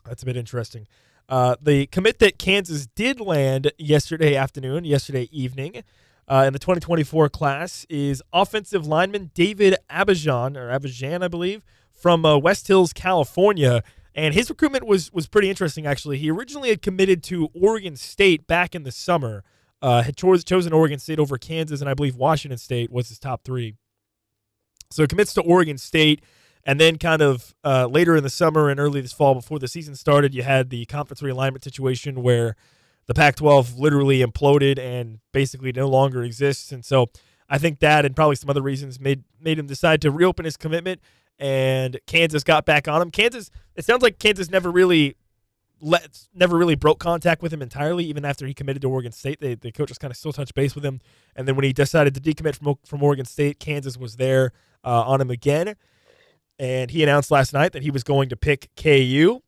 [0.06, 0.88] that's a bit interesting.
[1.30, 5.84] Uh, the commit that Kansas did land yesterday afternoon, yesterday evening,
[6.28, 11.62] uh, in the 2024 class is offensive lineman David Abajan, or Abajan, I believe,
[11.94, 13.84] from uh, West Hills, California.
[14.16, 16.18] And his recruitment was was pretty interesting, actually.
[16.18, 19.44] He originally had committed to Oregon State back in the summer,
[19.84, 23.20] uh, had cho- chosen Oregon State over Kansas, and I believe Washington State was his
[23.20, 23.76] top three.
[24.90, 26.24] So he commits to Oregon State.
[26.70, 29.68] And then, kind of uh, later in the summer and early this fall, before the
[29.68, 32.56] season started, you had the conference realignment situation where
[33.08, 36.72] the Pac 12 literally imploded and basically no longer exists.
[36.72, 37.08] And so
[37.50, 40.58] I think that and probably some other reasons made, made him decide to reopen his
[40.58, 41.02] commitment.
[41.40, 43.10] And Kansas got back on him.
[43.10, 45.16] Kansas, it sounds like Kansas never really
[45.82, 49.40] let never really broke contact with him entirely, even after he committed to Oregon State.
[49.40, 51.02] They, the coach just kind of still touched base with him.
[51.36, 54.52] And then when he decided to decommit from, from Oregon State, Kansas was there
[54.84, 55.76] uh, on him again
[56.60, 59.40] and he announced last night that he was going to pick KU.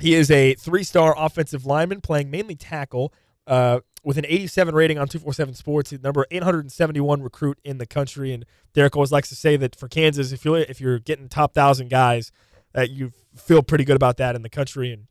[0.00, 3.12] He is a three star offensive lineman playing mainly tackle
[3.46, 5.90] uh, with an 87 rating on 247 Sports.
[5.90, 8.32] He's number 871 recruit in the country.
[8.32, 11.54] And Derek always likes to say that for Kansas, if you're, if you're getting top
[11.54, 12.32] 1,000 guys,
[12.72, 14.92] that you feel pretty good about that in the country.
[14.92, 15.06] And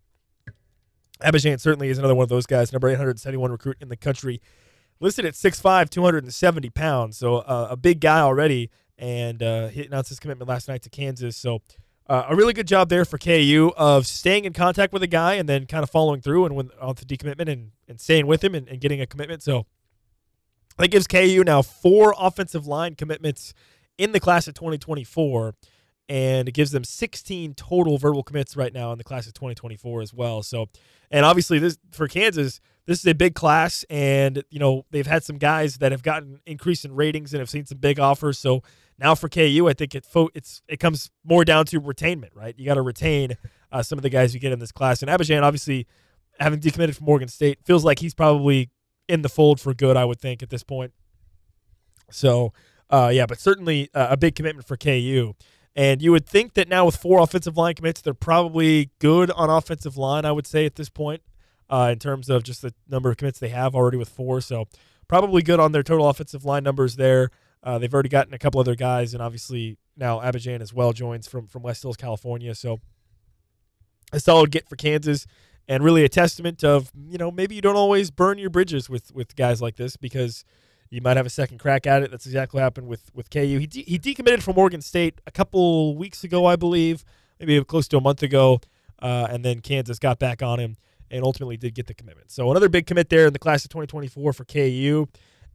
[1.21, 4.41] Abijan certainly is another one of those guys, number 871 recruit in the country,
[4.99, 8.71] listed at 6'5", 270 pounds, so uh, a big guy already.
[9.01, 11.35] And uh, he announced his commitment last night to Kansas.
[11.35, 11.61] So
[12.07, 15.33] uh, a really good job there for KU of staying in contact with a guy
[15.33, 18.43] and then kind of following through and when on the decommitment and, and staying with
[18.43, 19.41] him and, and getting a commitment.
[19.43, 19.65] So
[20.77, 23.53] that gives KU now four offensive line commitments
[23.97, 25.55] in the class of 2024
[26.11, 30.01] and it gives them 16 total verbal commits right now in the class of 2024
[30.01, 30.43] as well.
[30.43, 30.67] So,
[31.09, 35.23] and obviously this for Kansas, this is a big class, and you know they've had
[35.23, 38.37] some guys that have gotten increase in ratings and have seen some big offers.
[38.37, 38.61] So
[38.99, 42.53] now for KU, I think it fo- it's it comes more down to retainment, right?
[42.57, 43.37] You got to retain
[43.71, 45.87] uh, some of the guys you get in this class, and Abijan obviously
[46.39, 48.69] having decommitted from Oregon State feels like he's probably
[49.07, 49.97] in the fold for good.
[49.97, 50.93] I would think at this point.
[52.09, 52.53] So.
[52.91, 55.33] Uh, yeah, but certainly uh, a big commitment for KU.
[55.75, 59.49] And you would think that now with four offensive line commits, they're probably good on
[59.49, 61.21] offensive line, I would say, at this point,
[61.69, 64.41] uh, in terms of just the number of commits they have already with four.
[64.41, 64.65] So
[65.07, 67.29] probably good on their total offensive line numbers there.
[67.63, 71.27] Uh, they've already gotten a couple other guys, and obviously now Abijan as well joins
[71.27, 72.55] from, from West Hills, California.
[72.55, 72.79] So
[74.11, 75.27] a solid get for Kansas
[75.67, 79.13] and really a testament of, you know, maybe you don't always burn your bridges with,
[79.13, 80.43] with guys like this because–
[80.91, 82.11] you might have a second crack at it.
[82.11, 83.39] That's exactly what happened with with KU.
[83.39, 87.03] He de- he decommitted from Oregon State a couple weeks ago, I believe,
[87.39, 88.59] maybe close to a month ago,
[89.01, 90.77] uh, and then Kansas got back on him
[91.09, 92.29] and ultimately did get the commitment.
[92.29, 95.07] So another big commit there in the class of 2024 for KU,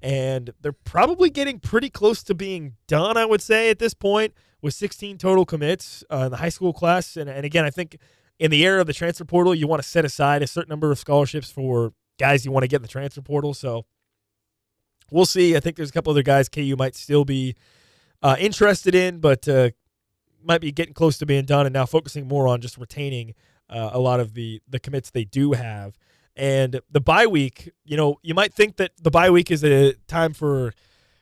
[0.03, 3.16] and they're probably getting pretty close to being done.
[3.16, 6.72] I would say at this point with 16 total commits uh, in the high school
[6.72, 7.99] class, and and again, I think
[8.38, 10.90] in the era of the transfer portal, you want to set aside a certain number
[10.90, 13.55] of scholarships for guys you want to get in the transfer portal.
[13.55, 13.86] So
[15.11, 15.57] we'll see.
[15.57, 17.55] I think there's a couple other guys KU might still be
[18.22, 19.70] uh, interested in, but uh,
[20.42, 23.34] might be getting close to being done and now focusing more on just retaining
[23.68, 25.99] uh, a lot of the the commits they do have.
[26.37, 29.95] And the bye week, you know, you might think that the bye week is a
[30.07, 30.74] time for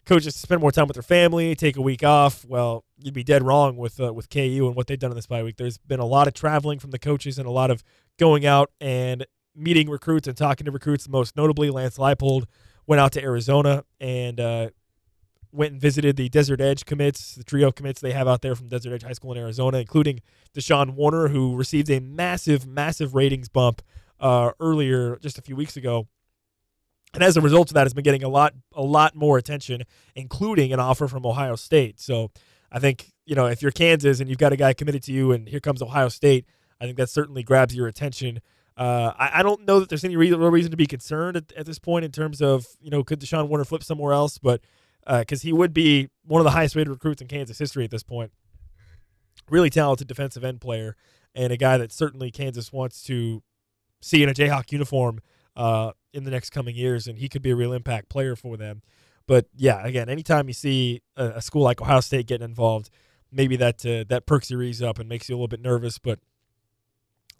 [0.05, 2.45] coaches to spend more time with their family, take a week off.
[2.45, 5.27] Well, you'd be dead wrong with uh, with KU and what they've done in this
[5.27, 5.57] bye week.
[5.57, 7.83] There's been a lot of traveling from the coaches and a lot of
[8.19, 11.09] going out and meeting recruits and talking to recruits.
[11.09, 12.45] Most notably, Lance Leipold
[12.87, 14.71] went out to Arizona and uh,
[15.53, 18.69] went and visited the Desert Edge commits, the trio commits they have out there from
[18.69, 20.21] Desert Edge High School in Arizona, including
[20.55, 23.81] Deshaun Warner, who received a massive, massive ratings bump
[24.21, 26.09] uh, earlier, just a few weeks ago.
[27.12, 29.85] And as a result of that, has been getting a lot, a lot more attention,
[30.17, 32.01] including an offer from Ohio State.
[32.01, 32.31] So
[32.73, 35.33] I think you know if you're Kansas and you've got a guy committed to you,
[35.33, 36.45] and here comes Ohio State,
[36.81, 38.41] I think that certainly grabs your attention.
[38.77, 41.65] Uh, I, I, don't know that there's any real reason to be concerned at, at,
[41.65, 44.62] this point in terms of you know could Deshaun Warner flip somewhere else, but
[45.07, 47.93] because uh, he would be one of the highest rated recruits in Kansas history at
[47.93, 48.33] this point.
[49.49, 50.97] Really talented defensive end player
[51.35, 53.43] and a guy that certainly Kansas wants to
[54.05, 55.21] see in a Jayhawk uniform
[55.57, 58.57] uh, in the next coming years, and he could be a real impact player for
[58.57, 58.83] them.
[59.27, 62.91] But yeah, again, anytime you see a, a school like Ohio State getting involved,
[63.33, 65.99] maybe that uh, that perks your ears up and makes you a little bit nervous,
[65.99, 66.19] but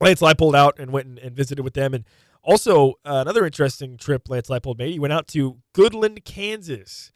[0.01, 1.95] Lance Leipold out and went and, and visited with them.
[1.95, 2.05] And
[2.43, 4.93] also, uh, another interesting trip Lance Leipold made.
[4.93, 7.13] He went out to Goodland, Kansas.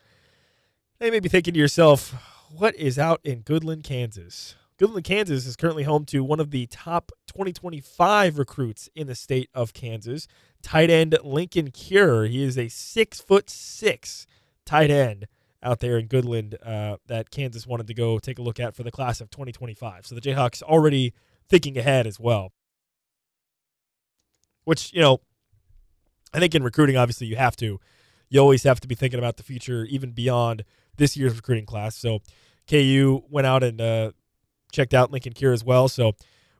[1.01, 2.15] Now you may be thinking to yourself,
[2.51, 4.57] what is out in Goodland, Kansas?
[4.79, 9.51] Goodland, Kansas is currently home to one of the top 2025 recruits in the state
[9.53, 10.29] of Kansas,
[10.63, 12.27] tight end Linkon Cure.
[12.27, 14.27] He is a six foot six
[14.65, 15.27] tight end
[15.63, 18.85] out there in Goodland uh, that Kansas wanted to go take a look at for
[18.85, 20.07] the class of 2025.
[20.07, 21.13] So the Jayhawks already
[21.49, 22.53] thinking ahead as well
[24.69, 25.19] which you know,
[26.35, 27.81] I think in recruiting, obviously you have to,
[28.29, 30.63] you always have to be thinking about the future, even beyond
[30.99, 31.97] this year's recruiting class.
[31.97, 32.19] So
[32.69, 34.13] KU went out and uh,
[34.73, 35.89] checked out Linkon Cure as well.
[35.89, 36.13] So,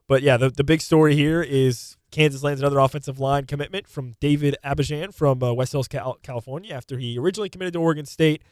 [0.07, 4.15] but yeah, the the big story here is Kansas lands another offensive line commitment from
[4.19, 8.43] David Abijan from uh, West Hills, Cal- California, after he originally committed to Oregon State,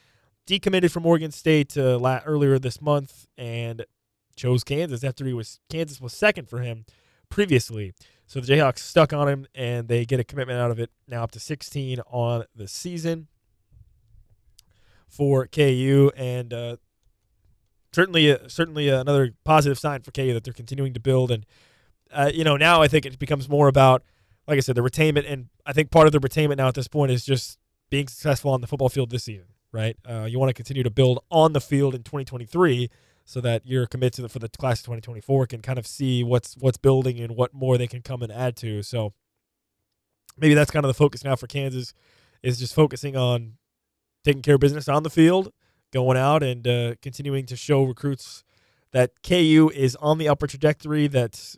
[0.45, 3.86] decommitted from Oregon State uh, la- earlier this month, and
[4.36, 6.86] chose Kansas after he was Kansas was second for him
[7.30, 7.93] previously.
[8.28, 11.24] So the Jayhawks stuck on him, and they get a commitment out of it now
[11.24, 13.28] up to 16 on the season
[15.08, 16.76] for KU, and uh,
[17.98, 21.32] certainly, certainly another positive sign for KU that they're continuing to build.
[21.32, 21.48] And
[22.12, 24.04] uh, you know, now I think it becomes more about,
[24.48, 26.88] like I said, the retainment, and I think part of the retainment now at this
[26.88, 27.58] point is just
[27.89, 29.48] being successful on the football field this season.
[29.72, 29.98] Right?
[30.08, 32.89] Uh, you want to continue to build on the field in 2023
[33.26, 36.24] so that you're committed to the, for the class of 2024 can kind of see
[36.24, 38.84] what's what's building and what more they can come and add to.
[38.84, 39.14] So
[40.38, 41.95] maybe that's kind of the focus now for Kansas
[42.43, 43.54] is just focusing on
[44.24, 45.52] taking care of business on the field,
[45.92, 48.44] going out and uh, continuing to show recruits
[48.92, 51.08] that KU is on the upper trajectory.
[51.08, 51.56] That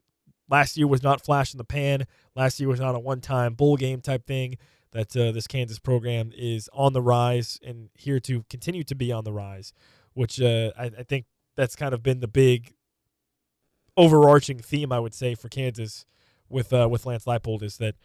[0.50, 2.06] last year was not flash in the pan.
[2.36, 4.58] Last year was not a one-time bowl game type thing.
[4.92, 9.12] That uh, this Kansas program is on the rise and here to continue to be
[9.12, 9.72] on the rise,
[10.14, 11.26] which uh, I, I think
[11.56, 12.74] that's kind of been the big
[13.96, 16.06] overarching theme I would say for Kansas
[16.50, 17.96] with uh, with Lance Leipold is that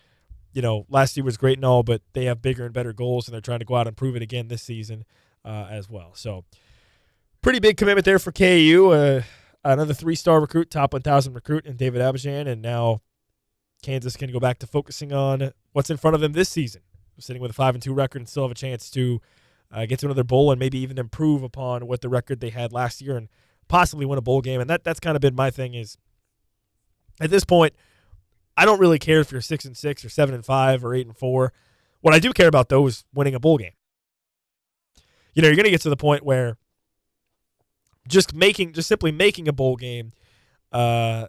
[0.53, 3.27] you know last year was great and all, but they have bigger and better goals
[3.27, 5.05] and they're trying to go out and prove it again this season
[5.45, 6.13] uh, as well.
[6.15, 6.45] So
[7.43, 8.91] pretty big commitment there for KU.
[8.93, 9.23] Uh,
[9.65, 13.01] another three-star recruit, top 1,000 recruit in David Abijan, and now
[13.83, 16.83] Kansas can go back to focusing on what's in front of them this season.
[17.19, 19.21] Sitting with a five and two record and still have a chance to
[19.71, 22.73] uh, get to another bowl and maybe even improve upon what the record they had
[22.73, 23.29] last year and
[23.69, 24.61] possibly win a bowl game.
[24.61, 25.97] And that that's kind of been my thing is
[27.21, 27.73] at this point,
[28.57, 31.07] I don't really care if you're six and six or seven and five or eight
[31.07, 31.53] and four.
[32.01, 33.73] What I do care about though is winning a bowl game.
[35.35, 36.57] You know, you're going to get to the point where
[38.09, 40.13] just making, just simply making a bowl game,
[40.73, 41.27] uh,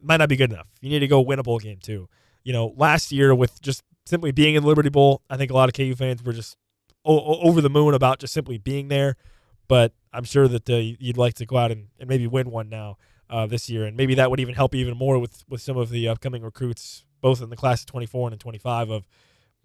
[0.00, 0.68] might not be good enough.
[0.80, 2.08] You need to go win a bowl game too.
[2.42, 5.68] You know, last year with just simply being in Liberty Bowl, I think a lot
[5.68, 6.56] of KU fans were just
[7.04, 9.16] o- over the moon about just simply being there.
[9.68, 12.68] But I'm sure that uh, you'd like to go out and, and maybe win one
[12.68, 12.96] now
[13.28, 15.90] uh, this year, and maybe that would even help even more with with some of
[15.90, 19.06] the upcoming recruits, both in the class of 24 and 25, of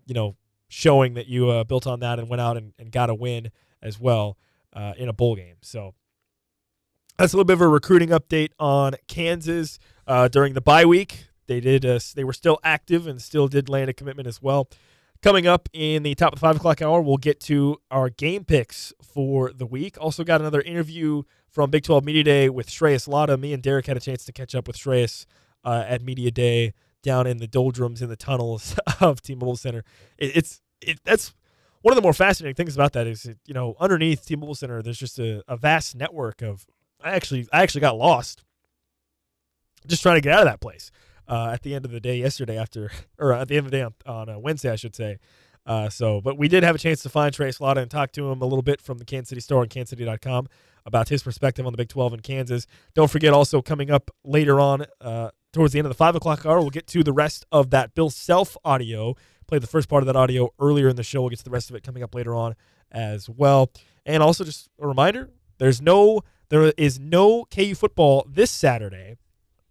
[0.06, 0.36] you know
[0.68, 3.50] showing that you uh, built on that and went out and, and got a win
[3.82, 4.38] as well
[4.74, 5.58] uh, in a bowl game.
[5.62, 5.94] So
[7.18, 11.28] that's a little bit of a recruiting update on Kansas uh, during the bye week.
[11.48, 11.86] They did.
[11.86, 14.70] Uh, they were still active and still did land a commitment as well.
[15.22, 18.44] Coming up in the top of the five o'clock hour, we'll get to our game
[18.44, 19.98] picks for the week.
[20.00, 23.40] Also, got another interview from Big 12 Media Day with Shreyas Laddha.
[23.40, 25.26] Me and Derek had a chance to catch up with Shreyas
[25.64, 29.84] uh, at Media Day down in the doldrums in the tunnels of T-Mobile Center.
[30.18, 31.34] It, it's it, that's
[31.86, 34.98] one of the more fascinating things about that is you know underneath T-Mobile Center, there's
[34.98, 36.66] just a, a vast network of.
[37.00, 38.44] I actually I actually got lost
[39.86, 40.90] just trying to get out of that place
[41.28, 43.78] uh, at the end of the day yesterday after or at the end of the
[43.78, 45.20] day on, on uh, Wednesday I should say.
[45.68, 48.32] Uh, so, but we did have a chance to find Shreyas Laddha and talk to
[48.32, 50.48] him a little bit from the Kansas City Star on kansascity.com
[50.88, 52.66] about his perspective on the Big 12 in Kansas.
[52.96, 56.46] Don't forget, also coming up later on, uh, towards the end of the 5 o'clock
[56.46, 59.16] hour, we'll get to the rest of that Bill Self audio.
[59.48, 61.22] Played the first part of that audio earlier in the show.
[61.22, 62.56] We'll get to the rest of it coming up later on
[62.92, 63.72] as well.
[64.06, 69.18] And also, just a reminder there's no, there is no KU football this Saturday,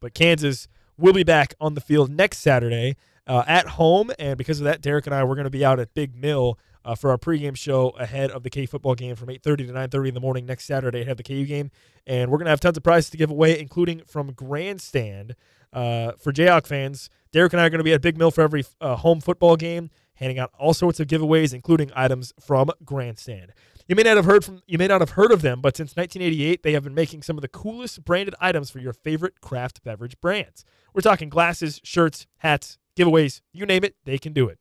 [0.00, 2.96] but Kansas will be back on the field next Saturday
[3.26, 4.10] uh, at home.
[4.18, 6.58] And because of that, Derek and I, we're going to be out at Big Mill
[6.84, 10.08] uh, for our pregame show ahead of the K football game from 8:30 to 9:30
[10.08, 11.70] in the morning next Saturday of the KU game,
[12.06, 15.34] and we're gonna have tons of prizes to give away, including from Grandstand
[15.74, 17.10] uh, for Jayhawk fans.
[17.32, 19.56] Derek and I are going to be at Big Mill for every uh, home football
[19.56, 23.52] game, handing out all sorts of giveaways, including items from Grandstand.
[23.88, 25.94] You may not have heard from you may not have heard of them, but since
[25.94, 29.82] 1988, they have been making some of the coolest branded items for your favorite craft
[29.84, 30.64] beverage brands.
[30.94, 34.58] We're talking glasses, shirts, hats, giveaways, you name it, they can do it.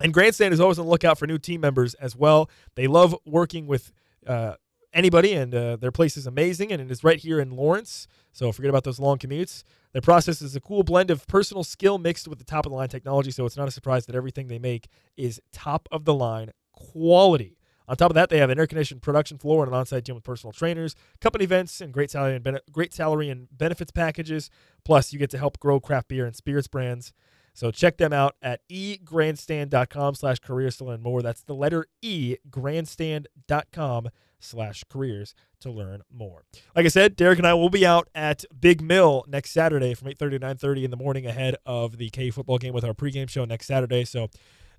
[0.00, 2.50] And Grandstand is always on the lookout for new team members as well.
[2.74, 3.92] They love working with
[4.26, 4.54] uh,
[4.92, 8.06] anybody, and uh, their place is amazing, and it is right here in Lawrence.
[8.32, 9.62] So forget about those long commutes.
[9.92, 12.76] Their process is a cool blend of personal skill mixed with the top of the
[12.76, 16.14] line technology, so it's not a surprise that everything they make is top of the
[16.14, 17.56] line quality.
[17.88, 20.24] On top of that, they have an air-conditioned production floor and an on-site gym with
[20.24, 24.50] personal trainers, company events, and great salary and great salary and benefits packages.
[24.84, 27.12] Plus, you get to help grow craft beer and spirits brands.
[27.56, 31.22] So check them out at egrandstand.com slash careers to learn more.
[31.22, 36.44] That's the letter E, grandstand.com slash careers to learn more.
[36.74, 40.08] Like I said, Derek and I will be out at Big Mill next Saturday from
[40.08, 43.28] 8.30 to 9.30 in the morning ahead of the K football game with our pregame
[43.28, 44.04] show next Saturday.
[44.04, 44.28] So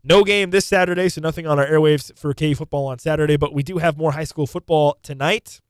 [0.04, 3.56] no game this Saturday, so nothing on our airwaves for K football on Saturday, but
[3.56, 5.62] we do have more high school football tonight.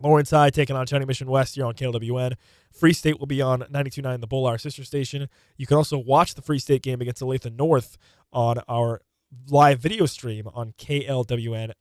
[0.00, 2.34] Lawrence High taking on Shawnee Mission West here on KLWN.
[2.72, 5.28] Free State will be on 92.9 The Bull, our sister station.
[5.56, 7.98] You can also watch the Free State game against Olathe North
[8.32, 9.00] on our
[9.48, 11.74] live video stream on KLWN.com.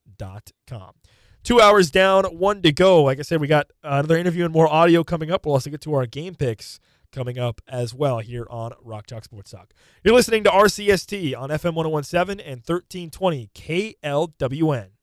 [1.44, 3.04] Two hours down, one to go.
[3.04, 5.46] Like I said, we got another interview and more audio coming up.
[5.46, 6.80] We'll also get to our game picks
[7.12, 9.74] coming up as well here on Rock Chalk Sports Talk.
[10.04, 14.97] You're listening to RCST on FM 1017 and 1320 KLWN.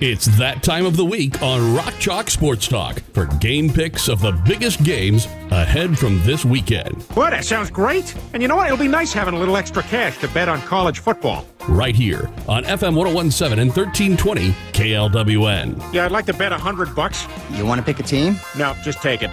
[0.00, 4.20] It's that time of the week on Rock Chalk Sports Talk for game picks of
[4.20, 7.04] the biggest games ahead from this weekend.
[7.16, 8.12] Well, that sounds great.
[8.32, 8.66] And you know what?
[8.66, 11.46] It'll be nice having a little extra cash to bet on college football.
[11.68, 15.92] Right here on FM 1017 and 1320 KLWN.
[15.94, 17.26] Yeah, I'd like to bet a hundred bucks.
[17.52, 18.36] You want to pick a team?
[18.58, 19.30] No, just take it.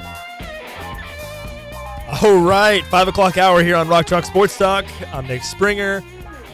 [2.21, 4.85] All right, five o'clock hour here on Rock Chalk Sports Talk.
[5.13, 6.03] I'm Nick Springer.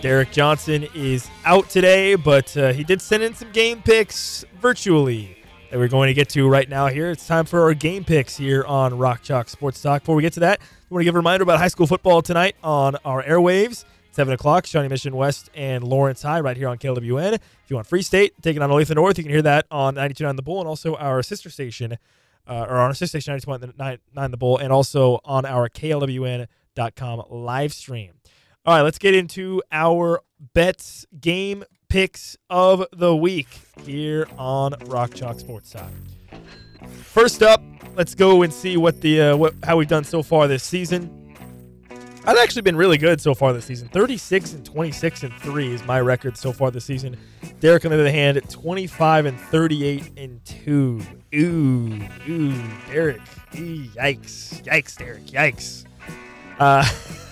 [0.05, 5.35] Derek Johnson is out today, but uh, he did send in some game picks virtually.
[5.71, 7.09] that we're going to get to right now here.
[7.09, 10.03] It's time for our game picks here on Rock Chalk Sports Talk.
[10.03, 12.21] Before we get to that, we want to give a reminder about high school football
[12.21, 13.83] tonight on our airwaves.
[14.11, 17.33] 7 o'clock, Shawnee Mission West and Lawrence High right here on KLWN.
[17.33, 20.35] If you want Free State, taking on Olathe North, you can hear that on 92.9
[20.35, 21.97] The Bull and also our sister station,
[22.47, 27.73] uh, or on our sister station, 92.9 The Bull, and also on our KLWN.com live
[27.73, 28.11] stream.
[28.67, 30.23] All right, let's get into our
[30.55, 33.47] bets game picks of the week
[33.83, 35.91] here on Rock Chalk Sports Talk.
[37.03, 37.61] First up,
[37.95, 41.11] let's go and see what the uh, what how we've done so far this season.
[42.25, 43.87] I've actually been really good so far this season.
[43.89, 47.17] 36 and 26 and 3 is my record so far this season.
[47.59, 51.01] Derek, on the other hand, 25 and 38 and 2.
[51.35, 53.21] Ooh, ooh, Derek.
[53.51, 54.63] Yikes.
[54.63, 55.25] Yikes, Derek.
[55.25, 55.85] Yikes.
[56.57, 56.83] Uh,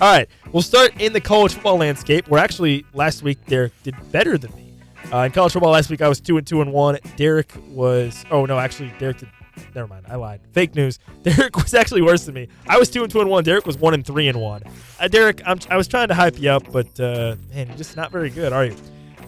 [0.00, 0.28] all right.
[0.52, 4.52] We'll start in the college football landscape, where actually last week Derek did better than
[4.54, 4.72] me.
[5.12, 6.98] Uh, in college football last week, I was 2 and 2 and 1.
[7.16, 9.28] Derek was, oh, no, actually, Derek did
[9.74, 10.40] Never mind, I lied.
[10.52, 10.98] Fake news.
[11.22, 12.48] Derek was actually worse than me.
[12.66, 13.44] I was two and two and one.
[13.44, 14.62] Derek was one and three and one.
[14.98, 17.96] Uh, Derek, I'm, I was trying to hype you up, but uh, man, you're just
[17.96, 18.76] not very good, are you?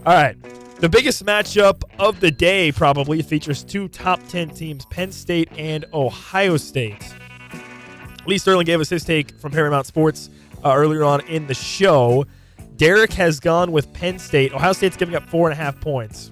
[0.06, 0.36] All right.
[0.80, 5.84] The biggest matchup of the day probably features two top 10 teams, Penn State and
[5.94, 7.14] Ohio State.
[8.26, 10.30] Lee Sterling gave us his take from Paramount Sports
[10.64, 12.24] uh, earlier on in the show.
[12.76, 14.52] Derek has gone with Penn State.
[14.52, 16.30] Ohio State's giving up four and a half points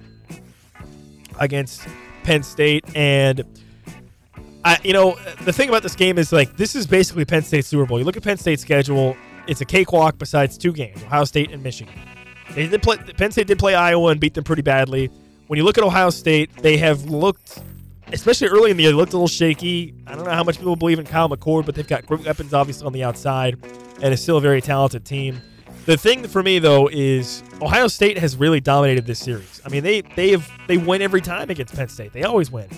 [1.39, 1.87] against
[2.23, 2.83] Penn State.
[2.95, 3.43] And
[4.65, 7.67] I, you know, the thing about this game is like this is basically Penn State's
[7.67, 7.99] Super Bowl.
[7.99, 9.15] You look at Penn State's schedule;
[9.47, 10.17] it's a cakewalk.
[10.17, 11.93] Besides two games, Ohio State and Michigan.
[12.55, 12.97] They did play.
[12.97, 15.09] Penn State did play Iowa and beat them pretty badly.
[15.47, 17.61] When you look at Ohio State, they have looked,
[18.13, 19.93] especially early in the year, they looked a little shaky.
[20.07, 22.53] I don't know how much people believe in Kyle McCord, but they've got great weapons
[22.53, 23.57] obviously on the outside,
[24.01, 25.41] and it's still a very talented team.
[25.85, 29.61] The thing for me though is Ohio State has really dominated this series.
[29.65, 32.13] I mean, they they have they win every time against Penn State.
[32.13, 32.69] They always win.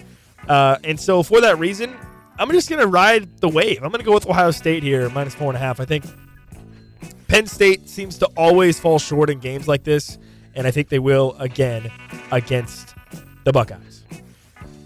[0.47, 1.95] Uh, and so for that reason,
[2.39, 3.83] I'm just to ride the wave.
[3.83, 5.79] I'm to go with Ohio State here, minus four and a half.
[5.79, 6.05] I think
[7.27, 10.17] Penn State seems to always fall short in games like this,
[10.55, 11.91] and I think they will again
[12.31, 12.95] against
[13.43, 13.95] the Buckeyes.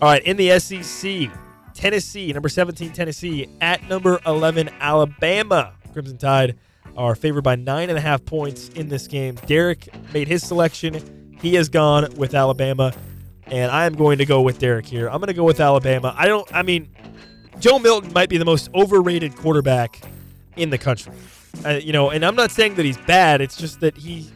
[0.01, 1.29] All right, in the SEC,
[1.73, 5.73] Tennessee, number 17, Tennessee, at number 11, Alabama.
[5.91, 6.57] Crimson Tide
[6.95, 9.35] are favored by nine and a half points in this game.
[9.45, 11.37] Derek made his selection.
[11.41, 12.93] He has gone with Alabama
[13.51, 15.07] and I am going to go with Derek here.
[15.07, 16.13] I'm going to go with Alabama.
[16.17, 16.47] I don't.
[16.53, 16.89] I mean,
[17.59, 20.01] Joe Milton might be the most overrated quarterback
[20.55, 21.13] in the country.
[21.65, 23.41] Uh, you know, and I'm not saying that he's bad.
[23.41, 24.29] It's just that he,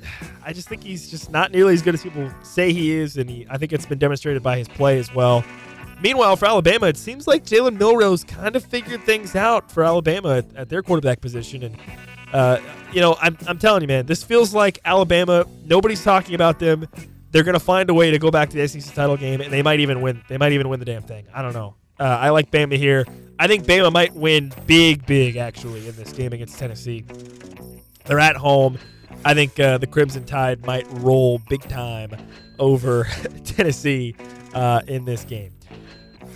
[0.43, 3.30] I just think he's just not nearly as good as people say he is, and
[3.30, 5.43] he, I think it's been demonstrated by his play as well.
[6.01, 10.38] Meanwhile, for Alabama, it seems like Jalen Milroe kind of figured things out for Alabama
[10.38, 11.78] at, at their quarterback position, and
[12.34, 12.59] uh,
[12.91, 15.45] you know, I'm, I'm telling you, man, this feels like Alabama.
[15.66, 16.88] Nobody's talking about them
[17.34, 19.64] they're to find a way to go back to the SEC title game, and they
[19.64, 20.24] might even win.
[20.30, 21.26] They might even win the damn thing.
[21.34, 21.76] I don't know.
[22.04, 23.06] Uh, I like Bama here.
[23.39, 27.06] I think Bama might win big, big actually in this game against Tennessee.
[28.04, 28.78] They're at home.
[29.24, 32.12] I think uh, the Crimson Tide might roll big time
[32.60, 33.06] over
[33.45, 34.18] Tennessee
[34.54, 35.54] uh, in this game.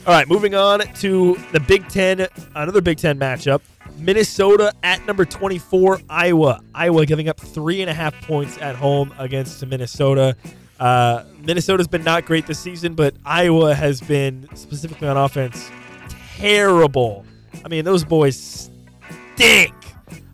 [0.05, 3.59] All right, moving on to the Big Ten, another Big Ten matchup.
[3.97, 6.61] Minnesota at number 24, Iowa.
[6.73, 10.37] Iowa giving up three and a half points at home against Minnesota.
[10.79, 15.71] Uh, Minnesota's been not great this season, but Iowa has been specifically on offense
[16.37, 17.25] terrible.
[17.65, 18.69] I mean, those boys
[19.35, 19.73] stink.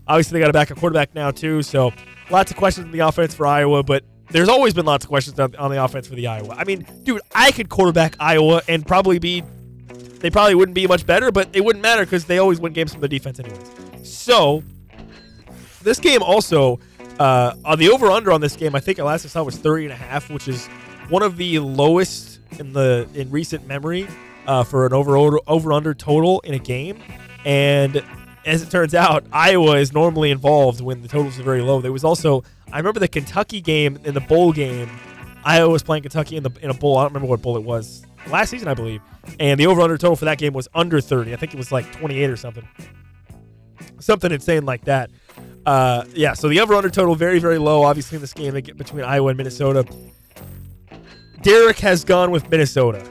[0.07, 1.91] Obviously, they got a backup quarterback now too, so
[2.29, 3.83] lots of questions in the offense for Iowa.
[3.83, 6.55] But there's always been lots of questions on, on the offense for the Iowa.
[6.57, 9.43] I mean, dude, I could quarterback Iowa and probably be.
[10.19, 12.93] They probably wouldn't be much better, but it wouldn't matter because they always win games
[12.93, 14.09] from the defense, anyways.
[14.09, 14.63] So,
[15.81, 16.79] this game also
[17.23, 19.57] uh, on the over under on this game, I think the last I saw was
[19.57, 20.67] 30 and a half, which is
[21.07, 24.07] one of the lowest in the in recent memory
[24.45, 25.17] uh, for an over
[25.47, 27.01] over under total in a game.
[27.45, 28.03] And
[28.45, 31.79] as it turns out, Iowa is normally involved when the totals are very low.
[31.79, 32.43] There was also
[32.73, 34.89] I remember the Kentucky game in the bowl game.
[35.45, 36.97] Iowa was playing Kentucky in the in a bowl.
[36.97, 39.01] I don't remember what bowl it was last season, I believe.
[39.39, 41.31] And the over under total for that game was under 30.
[41.31, 42.67] I think it was like 28 or something.
[43.99, 45.09] Something insane like that.
[45.65, 49.03] Uh, yeah, so the over under total very, very low, obviously, in this game between
[49.03, 49.85] Iowa and Minnesota.
[51.41, 53.05] Derek has gone with Minnesota.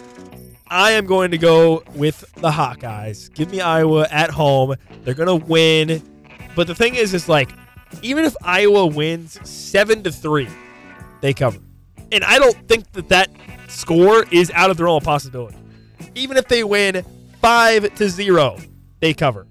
[0.68, 3.32] I am going to go with the Hawkeyes.
[3.34, 4.74] Give me Iowa at home.
[5.02, 6.02] They're going to win.
[6.56, 7.50] But the thing is, is like,
[8.00, 10.48] even if Iowa wins 7 to 3,
[11.20, 11.58] they cover.
[12.10, 13.30] And I don't think that that
[13.68, 15.56] score is out of the realm of possibility.
[16.14, 17.04] Even if they win
[17.40, 18.58] 5 to 0,
[19.00, 19.46] they cover.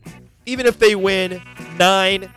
[0.47, 1.39] Even if they win
[1.77, 2.31] 9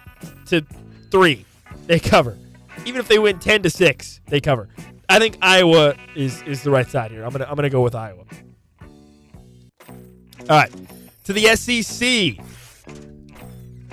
[0.46, 0.64] to
[1.10, 1.44] three,
[1.86, 2.38] they cover.
[2.84, 4.68] Even if they win ten to six, they cover.
[5.08, 7.24] I think Iowa is is the right side here.
[7.24, 8.24] I'm gonna I'm gonna go with Iowa.
[10.48, 10.72] All right,
[11.24, 12.44] to the SEC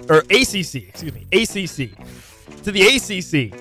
[0.10, 1.92] or ACC, excuse me, ACC.
[2.64, 3.54] To the ACC,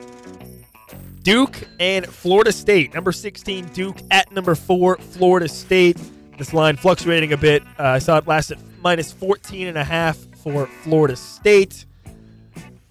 [1.22, 2.94] Duke and Florida State.
[2.94, 5.98] Number 16 Duke at number four Florida State.
[6.38, 7.62] This line fluctuating a bit.
[7.78, 11.84] Uh, I saw it last at minus 14 and a half for Florida State.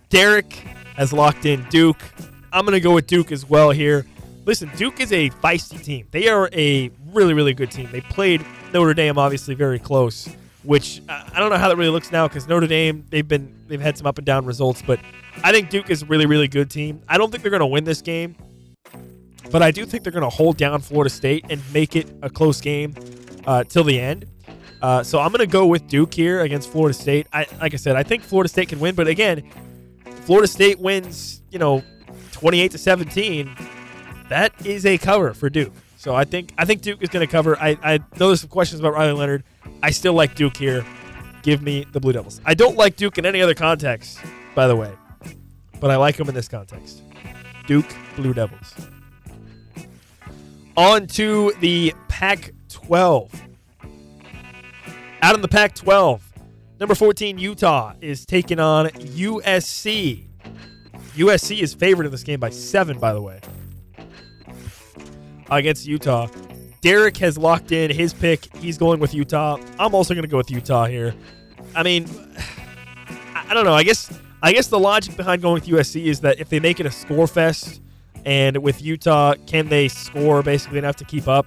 [0.10, 0.54] Derek
[0.96, 2.02] has locked in Duke.
[2.52, 4.06] I'm going to go with Duke as well here.
[4.46, 6.08] Listen, Duke is a feisty team.
[6.12, 7.90] They are a really, really good team.
[7.92, 8.44] They played
[8.74, 10.28] Notre Dame obviously very close,
[10.64, 13.54] which uh, I don't know how that really looks now because Notre Dame they've been
[13.68, 15.00] they've had some up and down results, but
[15.44, 17.02] I think Duke is a really, really good team.
[17.08, 18.36] I don't think they're going to win this game,
[19.52, 22.30] but I do think they're going to hold down Florida State and make it a
[22.30, 22.96] close game
[23.46, 24.26] uh, till the end.
[24.82, 27.28] Uh, so I'm going to go with Duke here against Florida State.
[27.34, 29.44] I, like I said, I think Florida State can win, but again,
[30.26, 31.84] Florida State wins, you know,
[32.32, 33.56] 28 to 17.
[34.30, 35.74] That is a cover for Duke.
[35.98, 37.58] So I think I think Duke is going to cover.
[37.60, 39.44] I, I know there's some questions about Riley Leonard.
[39.84, 40.86] I still like Duke here.
[41.42, 42.40] Give me the Blue Devils.
[42.46, 44.20] I don't like Duke in any other context,
[44.56, 44.94] by the way,
[45.80, 47.02] but I like him in this context.
[47.68, 48.74] Duke Blue Devils.
[50.78, 53.44] On to the Pac 12.
[55.22, 56.29] Out in the Pac 12,
[56.80, 60.24] number 14, Utah is taking on USC.
[61.16, 63.40] USC is favored in this game by seven, by the way,
[65.50, 66.28] against Utah.
[66.82, 68.56] Derek has locked in his pick.
[68.58, 69.58] He's going with Utah.
[69.78, 71.14] I'm also going to go with Utah here.
[71.76, 72.08] I mean,
[73.36, 73.74] I don't know.
[73.74, 76.80] I guess I guess the logic behind going with USC is that if they make
[76.80, 77.82] it a score fest,
[78.26, 81.46] and with Utah, can they score basically enough to keep up?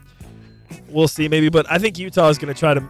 [0.89, 1.49] We'll see, maybe.
[1.49, 2.81] But I think Utah is going to try to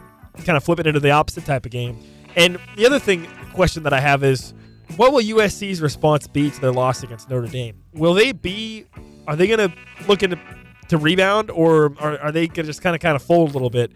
[0.44, 1.98] kind of flip it into the opposite type of game.
[2.36, 4.54] And the other thing, question that I have is,
[4.96, 7.82] what will USC's response be to their loss against Notre Dame?
[7.92, 8.86] Will they be?
[9.26, 9.76] Are they going to
[10.06, 10.38] look into
[10.88, 13.52] to rebound, or are, are they going to just kind of kind of fold a
[13.52, 13.92] little bit?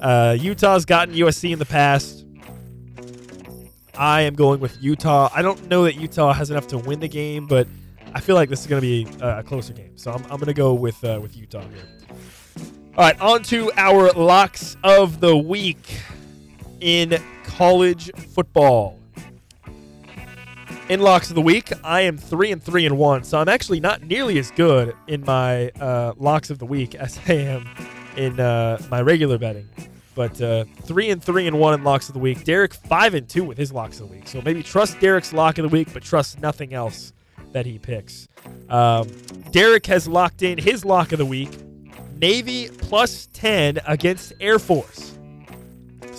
[0.00, 2.24] Uh, Utah's gotten USC in the past.
[3.96, 5.30] I am going with Utah.
[5.34, 7.66] I don't know that Utah has enough to win the game, but
[8.14, 9.96] I feel like this is going to be a closer game.
[9.96, 11.88] So I'm, I'm going to go with uh, with Utah here.
[12.96, 16.00] All right, on to our locks of the week
[16.80, 17.20] in
[17.60, 18.98] college football.
[20.88, 23.80] In locks of the week, I am three and three and one, so I'm actually
[23.80, 27.68] not nearly as good in my uh, locks of the week as I am
[28.16, 29.68] in uh, my regular betting.
[30.14, 32.44] But uh, three and three and one in locks of the week.
[32.44, 34.26] Derek five and two with his locks of the week.
[34.26, 37.12] So maybe trust Derek's lock of the week, but trust nothing else
[37.52, 38.26] that he picks.
[38.70, 39.06] Um,
[39.50, 41.50] Derek has locked in his lock of the week
[42.16, 45.18] Navy plus 10 against Air Force.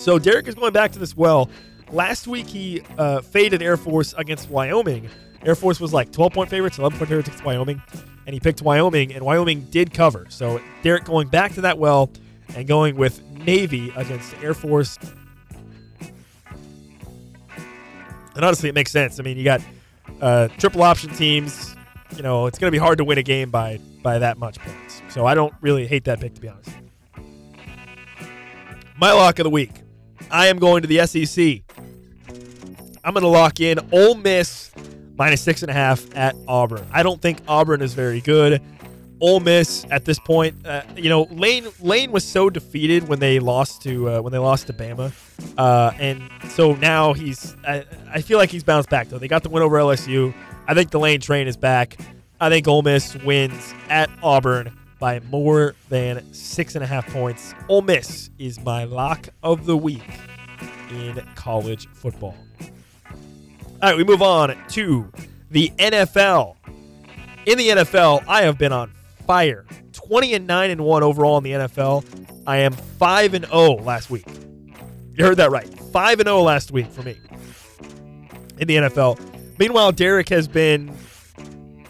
[0.02, 1.48] So Derek is going back to this well.
[1.92, 5.08] Last week he uh, faded Air Force against Wyoming.
[5.44, 7.80] Air Force was like 12 point favorites, 11 point favorites against Wyoming,
[8.26, 10.26] and he picked Wyoming, and Wyoming did cover.
[10.28, 12.10] So Derek going back to that well
[12.56, 14.98] and going with Navy against Air Force.
[18.34, 19.20] And honestly, it makes sense.
[19.20, 19.60] I mean, you got
[20.20, 21.76] uh, triple option teams.
[22.16, 24.58] You know, it's going to be hard to win a game by by that much
[24.58, 25.00] points.
[25.10, 26.70] So I don't really hate that pick to be honest.
[28.98, 29.81] My lock of the week.
[30.32, 31.60] I am going to the SEC.
[33.04, 34.72] I'm going to lock in Ole Miss
[35.18, 36.86] minus six and a half at Auburn.
[36.90, 38.62] I don't think Auburn is very good.
[39.20, 43.38] Ole Miss at this point, uh, you know, Lane Lane was so defeated when they
[43.38, 45.12] lost to uh, when they lost to Bama,
[45.58, 47.54] uh, and so now he's.
[47.64, 49.18] I, I feel like he's bounced back though.
[49.18, 50.34] They got the win over LSU.
[50.66, 51.98] I think the Lane train is back.
[52.40, 57.56] I think Ole Miss wins at Auburn by more than six and a half points.
[57.68, 60.00] Ole Miss is my lock of the week
[60.90, 62.36] in college football.
[62.60, 62.68] All
[63.82, 65.10] right, we move on to
[65.50, 66.54] the NFL.
[67.46, 68.92] In the NFL, I have been on
[69.26, 69.66] fire.
[69.90, 72.04] 20 and 9 and 1 overall in the NFL.
[72.46, 74.28] I am 5 and 0 last week.
[75.16, 75.66] You heard that right.
[75.66, 77.16] 5 and 0 last week for me
[78.60, 79.18] in the NFL.
[79.58, 80.96] Meanwhile, Derek has been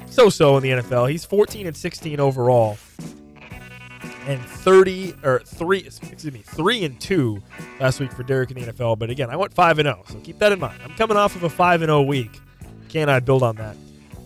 [0.06, 1.10] so-so in the NFL.
[1.10, 2.78] He's 14 and 16 overall.
[4.26, 7.42] And 30 or 3 excuse me, 3 and 2
[7.80, 10.04] last week for Derek in the NFL, but again, I went 5 and 0.
[10.08, 10.78] So keep that in mind.
[10.84, 12.40] I'm coming off of a 5 and 0 week.
[12.88, 13.76] Can I build on that?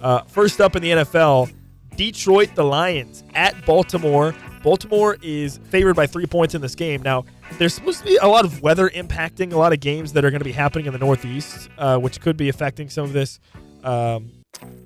[0.02, 1.51] Uh, first up in the NFL,
[1.97, 4.35] Detroit the Lions at Baltimore.
[4.62, 7.01] Baltimore is favored by three points in this game.
[7.02, 7.24] Now,
[7.59, 10.31] there's supposed to be a lot of weather impacting a lot of games that are
[10.31, 13.39] going to be happening in the Northeast, uh, which could be affecting some of this.
[13.85, 14.32] Um,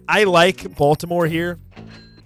[0.09, 1.59] I like Baltimore here.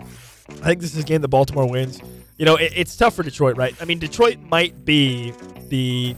[0.00, 2.00] I think this is a game that Baltimore wins.
[2.36, 3.74] You know, it, it's tough for Detroit, right?
[3.80, 5.32] I mean, Detroit might be
[5.68, 6.16] the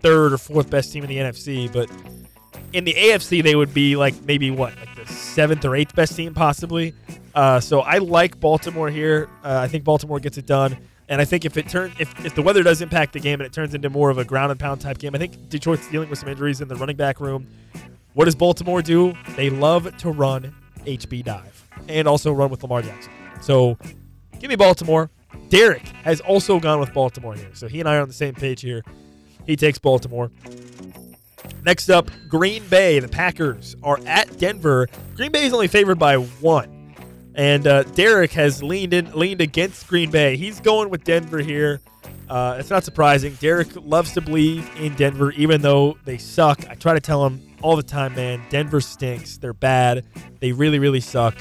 [0.00, 1.90] third or fourth best team in the NFC, but
[2.72, 6.16] in the AFC, they would be like maybe what, like the seventh or eighth best
[6.16, 6.94] team possibly.
[7.34, 9.28] Uh, so I like Baltimore here.
[9.44, 10.76] Uh, I think Baltimore gets it done.
[11.10, 13.46] And I think if it turns if, if the weather does impact the game and
[13.46, 16.10] it turns into more of a ground and pound type game, I think Detroit's dealing
[16.10, 17.46] with some injuries in the running back room.
[18.12, 19.14] What does Baltimore do?
[19.36, 23.12] They love to run HB dive and also run with Lamar Jackson.
[23.40, 23.78] So
[24.38, 25.10] give me Baltimore.
[25.48, 27.50] Derek has also gone with Baltimore here.
[27.54, 28.82] So he and I are on the same page here.
[29.46, 30.30] He takes Baltimore.
[31.64, 32.98] Next up, Green Bay.
[32.98, 34.88] The Packers are at Denver.
[35.16, 36.94] Green Bay is only favored by one.
[37.34, 40.36] And uh, Derek has leaned in, leaned against Green Bay.
[40.36, 41.80] He's going with Denver here.
[42.28, 43.34] Uh, it's not surprising.
[43.40, 46.68] Derek loves to believe in Denver, even though they suck.
[46.68, 48.42] I try to tell him all the time, man.
[48.50, 49.38] Denver stinks.
[49.38, 50.04] They're bad.
[50.40, 51.36] They really, really suck.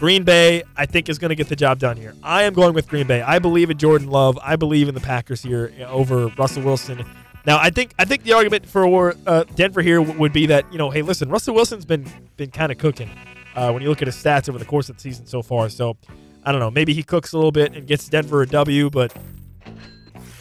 [0.00, 2.14] Green Bay, I think, is going to get the job done here.
[2.22, 3.20] I am going with Green Bay.
[3.20, 4.38] I believe in Jordan Love.
[4.42, 7.04] I believe in the Packers here over Russell Wilson.
[7.44, 10.78] Now, I think I think the argument for uh, Denver here would be that you
[10.78, 13.10] know, hey, listen, Russell Wilson's been been kind of cooking
[13.54, 15.68] uh, when you look at his stats over the course of the season so far.
[15.68, 15.98] So,
[16.44, 19.14] I don't know, maybe he cooks a little bit and gets Denver a W, but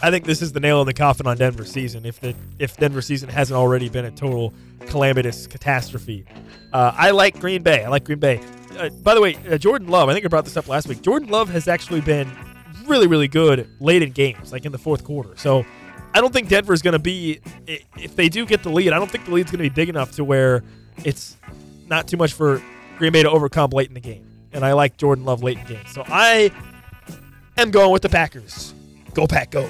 [0.02, 2.06] I think this is the nail in the coffin on Denver's season.
[2.06, 4.54] If the if Denver season hasn't already been a total
[4.86, 6.24] calamitous catastrophe,
[6.72, 7.84] uh, I like Green Bay.
[7.84, 8.42] I like Green Bay
[8.80, 11.02] uh, by the way, uh, Jordan Love, I think I brought this up last week.
[11.02, 12.32] Jordan Love has actually been
[12.86, 15.36] really, really good late in games, like in the fourth quarter.
[15.36, 15.66] So
[16.14, 18.98] I don't think Denver is going to be, if they do get the lead, I
[18.98, 20.64] don't think the lead's going to be big enough to where
[21.04, 21.38] it's
[21.88, 22.62] not too much for
[22.98, 24.26] Green Bay to overcome late in the game.
[24.52, 25.92] And I like Jordan Love late in games.
[25.92, 26.52] So I
[27.58, 28.74] am going with the Packers.
[29.14, 29.70] Go, Pack, go.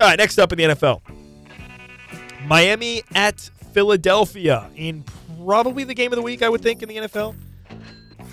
[0.00, 1.02] All right, next up in the NFL
[2.46, 3.40] Miami at
[3.72, 5.04] Philadelphia in
[5.44, 7.34] probably the game of the week, I would think, in the NFL.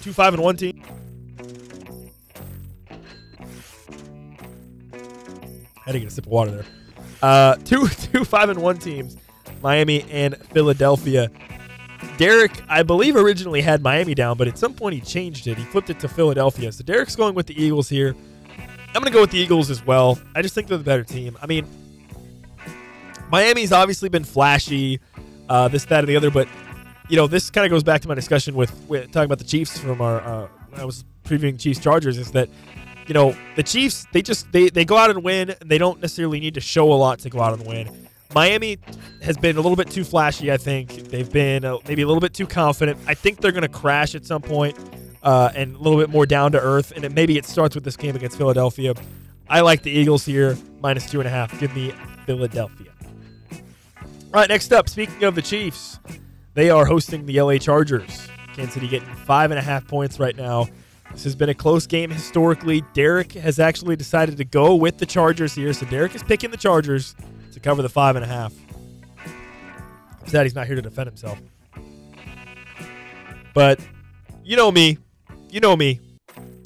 [0.01, 0.83] Two five and one team.
[5.85, 6.65] Had to get a sip of water there.
[7.21, 9.17] Uh, two two five and one teams,
[9.61, 11.29] Miami and Philadelphia.
[12.17, 15.57] Derek, I believe, originally had Miami down, but at some point he changed it.
[15.57, 16.71] He flipped it to Philadelphia.
[16.71, 18.15] So Derek's going with the Eagles here.
[18.93, 20.19] I'm going to go with the Eagles as well.
[20.35, 21.37] I just think they're the better team.
[21.41, 21.65] I mean,
[23.31, 24.99] Miami's obviously been flashy,
[25.47, 26.47] uh, this, that, and the other, but
[27.11, 29.43] you know, this kind of goes back to my discussion with, with talking about the
[29.43, 30.21] Chiefs from our.
[30.21, 30.47] Uh,
[30.77, 32.17] I was previewing Chiefs Chargers.
[32.17, 32.47] Is that
[33.05, 34.07] you know the Chiefs?
[34.13, 35.49] They just they they go out and win.
[35.49, 38.07] And they don't necessarily need to show a lot to go out and win.
[38.33, 38.77] Miami
[39.21, 40.53] has been a little bit too flashy.
[40.53, 42.97] I think they've been uh, maybe a little bit too confident.
[43.05, 44.79] I think they're going to crash at some point,
[45.21, 46.93] uh, and a little bit more down to earth.
[46.95, 48.93] And it, maybe it starts with this game against Philadelphia.
[49.49, 51.59] I like the Eagles here, minus two and a half.
[51.59, 51.93] Give me
[52.25, 52.93] Philadelphia.
[53.53, 55.99] All right, next up, speaking of the Chiefs,
[56.53, 58.27] they are hosting the LA Chargers.
[58.53, 60.67] Kansas City getting five and a half points right now.
[61.11, 62.83] This has been a close game historically.
[62.93, 66.57] Derek has actually decided to go with the Chargers here, so Derek is picking the
[66.57, 67.15] Chargers
[67.53, 68.53] to cover the five and a half.
[70.21, 71.39] I'm sad he's not here to defend himself.
[73.53, 73.79] But
[74.43, 74.97] you know me.
[75.49, 75.99] You know me.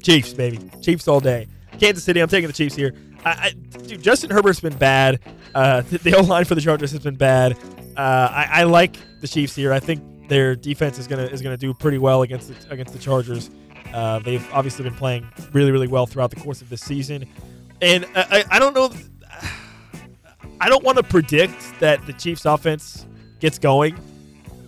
[0.02, 0.60] Chiefs, baby.
[0.80, 1.48] Chiefs all day.
[1.80, 2.94] Kansas City, I'm taking the Chiefs here.
[3.24, 5.20] I, I dude, Justin Herbert's been bad.
[5.54, 7.58] Uh, the, the line for the Chargers has been bad.
[7.96, 9.72] Uh, I, I, like the Chiefs here.
[9.72, 12.98] I think their defense is gonna is gonna do pretty well against the, against the
[12.98, 13.50] Chargers.
[13.94, 17.24] Uh, they've obviously been playing really really well throughout the course of this season,
[17.80, 18.90] and I, I don't know.
[20.60, 23.06] I don't want to predict that the Chiefs offense
[23.40, 23.98] gets going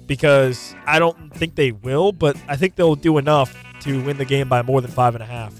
[0.07, 4.25] because I don't think they will, but I think they'll do enough to win the
[4.25, 5.55] game by more than five and a half.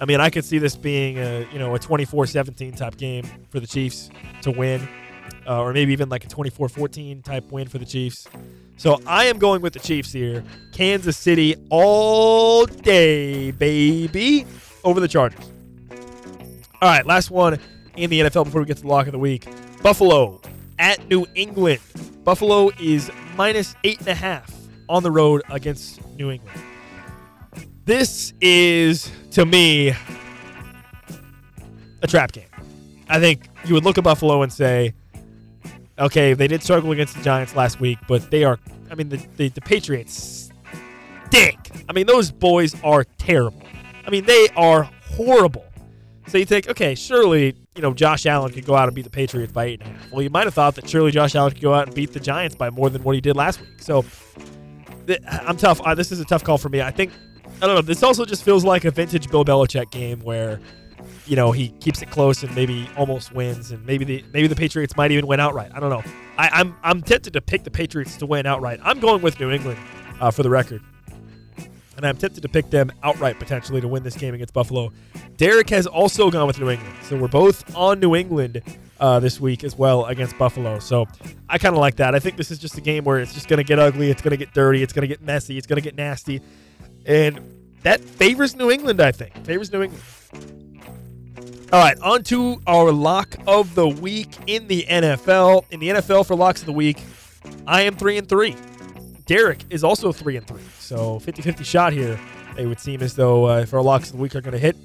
[0.00, 3.60] I mean, I could see this being a you know a 24-17 type game for
[3.60, 4.10] the Chiefs
[4.42, 4.86] to win
[5.48, 8.28] uh, or maybe even like a 24 14 type win for the Chiefs.
[8.76, 10.44] So I am going with the Chiefs here.
[10.72, 14.46] Kansas City all day, baby,
[14.84, 15.50] over the Chargers.
[16.80, 17.58] All right, last one
[17.96, 19.48] in the NFL before we get to the lock of the week.
[19.82, 20.40] Buffalo
[20.78, 21.80] at New England.
[22.22, 24.54] Buffalo is minus eight and a half
[24.88, 26.60] on the road against New England.
[27.84, 29.94] This is, to me,
[32.02, 32.44] a trap game.
[33.08, 34.94] I think you would look at Buffalo and say,
[35.98, 38.58] Okay, they did struggle against the Giants last week, but they are.
[38.90, 40.50] I mean, the, the, the Patriots
[41.26, 41.84] stink.
[41.88, 43.62] I mean, those boys are terrible.
[44.06, 45.64] I mean, they are horrible.
[46.28, 49.10] So you think, okay, surely you know Josh Allen could go out and beat the
[49.10, 50.12] Patriots by eight and a half.
[50.12, 52.20] Well, you might have thought that surely Josh Allen could go out and beat the
[52.20, 53.80] Giants by more than what he did last week.
[53.80, 54.04] So
[55.06, 55.80] th- I'm tough.
[55.80, 56.82] Uh, this is a tough call for me.
[56.82, 57.12] I think
[57.60, 57.82] I don't know.
[57.82, 60.60] This also just feels like a vintage Bill Belichick game where
[61.28, 64.56] you know he keeps it close and maybe almost wins, and maybe the maybe the
[64.56, 65.70] Patriots might even win outright.
[65.74, 66.02] I don't know.
[66.36, 68.80] I, am I'm, I'm tempted to pick the Patriots to win outright.
[68.82, 69.78] I'm going with New England
[70.20, 70.82] uh, for the record,
[71.96, 74.92] and I'm tempted to pick them outright potentially to win this game against Buffalo.
[75.36, 78.62] Derek has also gone with New England, so we're both on New England
[78.98, 80.78] uh, this week as well against Buffalo.
[80.78, 81.06] So
[81.48, 82.14] I kind of like that.
[82.14, 84.22] I think this is just a game where it's just going to get ugly, it's
[84.22, 86.40] going to get dirty, it's going to get messy, it's going to get nasty,
[87.04, 87.40] and
[87.82, 89.00] that favors New England.
[89.00, 90.02] I think favors New England.
[91.70, 95.70] All right, on to our lock of the week in the NFL.
[95.70, 96.98] In the NFL for locks of the week,
[97.66, 98.56] I am three and three.
[99.26, 100.62] Derek is also three and three.
[100.78, 102.18] So 50-50 shot here.
[102.56, 104.58] It would seem as though uh, if our locks of the week are going to
[104.58, 104.76] hit.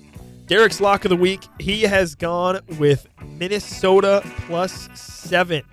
[0.46, 5.64] Derek's lock of the week, he has gone with Minnesota plus seven.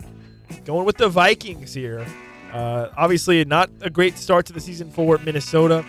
[0.65, 2.07] Going with the Vikings here.
[2.53, 5.85] Uh, obviously, not a great start to the season for Minnesota.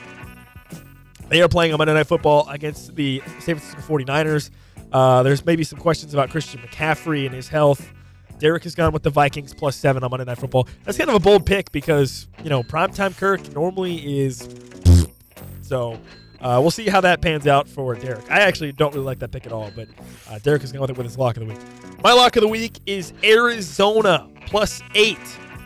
[1.31, 4.49] They are playing on Monday Night Football against the San Francisco 49ers.
[4.91, 7.89] Uh, there's maybe some questions about Christian McCaffrey and his health.
[8.37, 10.67] Derek has gone with the Vikings plus seven on Monday Night Football.
[10.83, 14.47] That's kind of a bold pick because, you know, primetime Kirk normally is.
[15.61, 15.93] So
[16.41, 18.29] uh, we'll see how that pans out for Derek.
[18.29, 19.87] I actually don't really like that pick at all, but
[20.29, 21.61] uh, Derek is going with it with his lock of the week.
[22.03, 25.17] My lock of the week is Arizona plus eight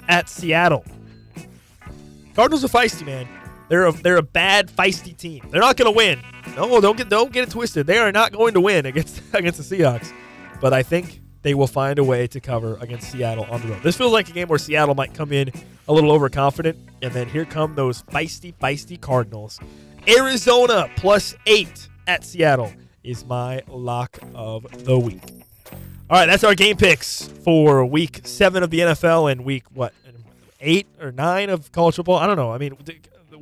[0.07, 0.85] at Seattle.
[2.35, 3.27] Cardinals are feisty, man.
[3.67, 5.47] They're a, they're a bad feisty team.
[5.49, 6.21] They're not going to win.
[6.55, 7.87] No, don't get don't get it twisted.
[7.87, 10.13] They are not going to win against against the Seahawks.
[10.61, 13.83] But I think they will find a way to cover against Seattle on the road.
[13.83, 15.51] This feels like a game where Seattle might come in
[15.87, 19.59] a little overconfident, and then here come those feisty, feisty Cardinals.
[20.07, 22.71] Arizona plus eight at Seattle
[23.03, 25.21] is my lock of the week.
[26.07, 29.93] All right, that's our game picks for week seven of the NFL and week what
[30.61, 32.17] eight or nine of college football.
[32.17, 32.51] I don't know.
[32.51, 32.75] I mean,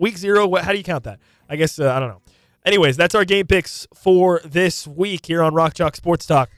[0.03, 0.45] week zero.
[0.45, 1.19] What, how do you count that?
[1.47, 2.21] I guess uh, I don't know.
[2.65, 6.49] Anyways, that's our game picks for this week here on Rock Chalk Sports Talk.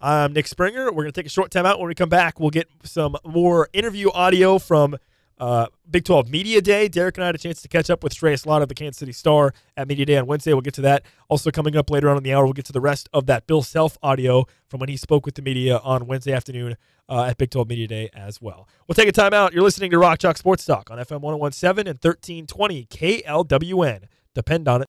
[0.00, 0.86] I'm Nick Springer.
[0.86, 1.80] We're going to take a short time out.
[1.80, 4.96] When we come back, we'll get some more interview audio from
[5.40, 6.86] uh, Big 12 Media Day.
[6.86, 8.98] Derek and I had a chance to catch up with Shreyas Laddha of the Kansas
[8.98, 10.52] City Star at Media Day on Wednesday.
[10.52, 11.02] We'll get to that.
[11.28, 13.46] Also, coming up later on in the hour, we'll get to the rest of that
[13.46, 16.76] Bill Self audio from when he spoke with the media on Wednesday afternoon
[17.08, 18.68] uh, at Big 12 Media Day as well.
[18.86, 19.52] We'll take a time out.
[19.52, 24.04] You're listening to Rock Chalk Sports Talk on FM 1017 and 1320 KLWN.
[24.34, 24.88] Depend on it.